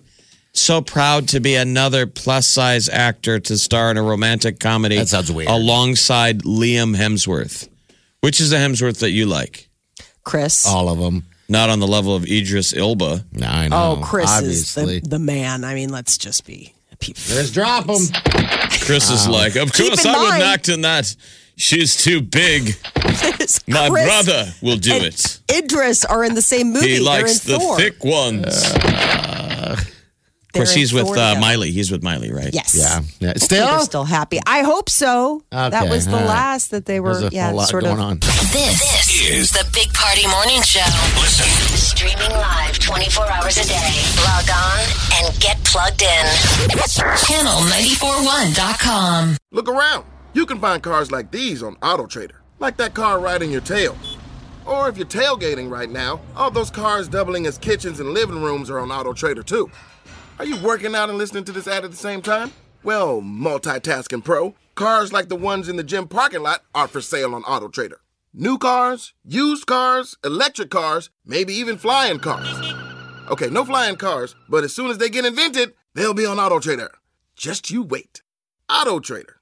So 0.54 0.80
proud 0.80 1.28
to 1.28 1.40
be 1.40 1.54
another 1.54 2.06
plus 2.06 2.46
size 2.46 2.88
actor 2.88 3.38
to 3.40 3.58
star 3.58 3.90
in 3.90 3.98
a 3.98 4.02
romantic 4.02 4.58
comedy. 4.58 4.96
That 4.96 5.08
sounds 5.08 5.30
weird. 5.30 5.50
Alongside 5.50 6.44
Liam 6.44 6.96
Hemsworth, 6.96 7.68
which 8.22 8.40
is 8.40 8.48
the 8.48 8.56
Hemsworth 8.56 9.00
that 9.00 9.10
you 9.10 9.26
like, 9.26 9.65
Chris? 10.26 10.66
all 10.66 10.90
of 10.90 10.98
them? 10.98 11.24
not 11.48 11.70
on 11.70 11.78
the 11.78 11.86
level 11.86 12.14
of 12.16 12.24
Idris 12.26 12.74
Elba. 12.76 13.24
No, 13.32 13.46
I 13.46 13.68
know. 13.68 13.98
oh, 14.00 14.04
Chris 14.04 14.28
obviously. 14.28 14.96
is 14.96 15.02
the, 15.02 15.08
the 15.10 15.18
man. 15.20 15.62
I 15.64 15.74
mean, 15.74 15.90
let's 15.90 16.18
just 16.18 16.44
be. 16.44 16.74
Let's 17.32 17.50
drop 17.52 17.86
them. 17.86 18.02
Chris 18.80 19.10
is 19.10 19.28
like, 19.28 19.54
of 19.54 19.72
Keep 19.72 19.86
course 19.88 20.04
in 20.04 20.10
I 20.10 20.18
would 20.22 20.28
mind- 20.30 20.42
act 20.42 20.68
in 20.68 20.80
that. 20.82 21.14
She's 21.58 21.96
too 21.96 22.20
big. 22.20 22.76
My 23.68 23.88
Chris 23.88 24.04
brother 24.04 24.52
will 24.60 24.76
do 24.76 24.92
and 24.94 25.04
it. 25.04 25.40
Idris 25.50 26.04
are 26.04 26.24
in 26.24 26.34
the 26.34 26.42
same 26.42 26.72
movie. 26.72 26.88
He 26.88 26.94
They're 26.96 27.04
likes 27.04 27.46
in 27.46 27.52
the 27.52 27.58
Thor. 27.60 27.76
thick 27.78 28.04
ones. 28.04 28.44
Uh, 28.48 29.35
of 30.56 30.60
course, 30.60 30.74
he's 30.74 30.92
with 30.92 31.08
uh. 31.16 31.36
Miley. 31.40 31.70
He's 31.70 31.90
with 31.90 32.02
Miley, 32.02 32.32
right? 32.32 32.52
Yes. 32.52 32.74
Yeah. 32.74 33.00
yeah. 33.20 33.34
Still, 33.36 33.66
they're 33.66 33.80
still 33.80 34.04
happy. 34.04 34.38
I 34.46 34.62
hope 34.62 34.88
so. 34.88 35.42
that 35.50 35.88
was 35.88 36.06
the 36.06 36.12
all 36.12 36.18
right. 36.20 36.26
last 36.26 36.70
that 36.70 36.86
they 36.86 37.00
were. 37.00 37.18
there's 37.18 37.32
yeah, 37.32 37.48
whole 37.48 37.56
lot 37.58 37.68
sort 37.68 37.84
going 37.84 37.98
of. 37.98 38.04
on. 38.04 38.18
This, 38.20 38.52
this 38.52 39.30
is 39.30 39.50
the 39.50 39.68
Big 39.72 39.92
Party 39.92 40.26
Morning 40.28 40.62
Show. 40.62 40.80
Listen. 41.20 41.46
Streaming 41.76 42.30
live 42.30 42.78
24 42.78 43.30
hours 43.30 43.58
a 43.58 43.66
day. 43.66 44.02
Log 44.24 44.48
on 44.50 44.80
and 45.14 45.38
get 45.40 45.62
plugged 45.64 46.02
in. 46.02 46.26
Channel941.com. 46.68 49.36
Look 49.52 49.68
around. 49.68 50.04
You 50.34 50.46
can 50.46 50.60
find 50.60 50.82
cars 50.82 51.10
like 51.10 51.30
these 51.30 51.62
on 51.62 51.76
AutoTrader, 51.76 52.34
like 52.58 52.76
that 52.76 52.92
car 52.94 53.18
riding 53.18 53.50
your 53.50 53.62
tail. 53.62 53.96
Or 54.66 54.88
if 54.88 54.98
you're 54.98 55.06
tailgating 55.06 55.70
right 55.70 55.88
now, 55.88 56.20
all 56.36 56.50
those 56.50 56.70
cars 56.70 57.08
doubling 57.08 57.46
as 57.46 57.56
kitchens 57.56 58.00
and 58.00 58.10
living 58.10 58.42
rooms 58.42 58.68
are 58.68 58.80
on 58.80 58.88
AutoTrader 58.88 59.44
too. 59.44 59.70
Are 60.38 60.44
you 60.44 60.60
working 60.62 60.94
out 60.94 61.08
and 61.08 61.16
listening 61.16 61.44
to 61.44 61.52
this 61.52 61.66
ad 61.66 61.84
at 61.86 61.90
the 61.90 61.96
same 61.96 62.20
time? 62.20 62.52
Well, 62.82 63.22
multitasking 63.22 64.22
pro, 64.22 64.54
cars 64.74 65.10
like 65.10 65.30
the 65.30 65.36
ones 65.36 65.66
in 65.66 65.76
the 65.76 65.82
gym 65.82 66.08
parking 66.08 66.42
lot 66.42 66.62
are 66.74 66.86
for 66.88 67.00
sale 67.00 67.34
on 67.34 67.42
AutoTrader. 67.44 67.96
New 68.34 68.58
cars, 68.58 69.14
used 69.24 69.66
cars, 69.66 70.14
electric 70.22 70.68
cars, 70.70 71.08
maybe 71.24 71.54
even 71.54 71.78
flying 71.78 72.18
cars. 72.18 72.74
Okay, 73.30 73.48
no 73.48 73.64
flying 73.64 73.96
cars, 73.96 74.34
but 74.46 74.62
as 74.62 74.74
soon 74.74 74.90
as 74.90 74.98
they 74.98 75.08
get 75.08 75.24
invented, 75.24 75.72
they'll 75.94 76.12
be 76.12 76.26
on 76.26 76.36
AutoTrader. 76.36 76.90
Just 77.34 77.70
you 77.70 77.82
wait. 77.82 78.20
AutoTrader. 78.68 79.35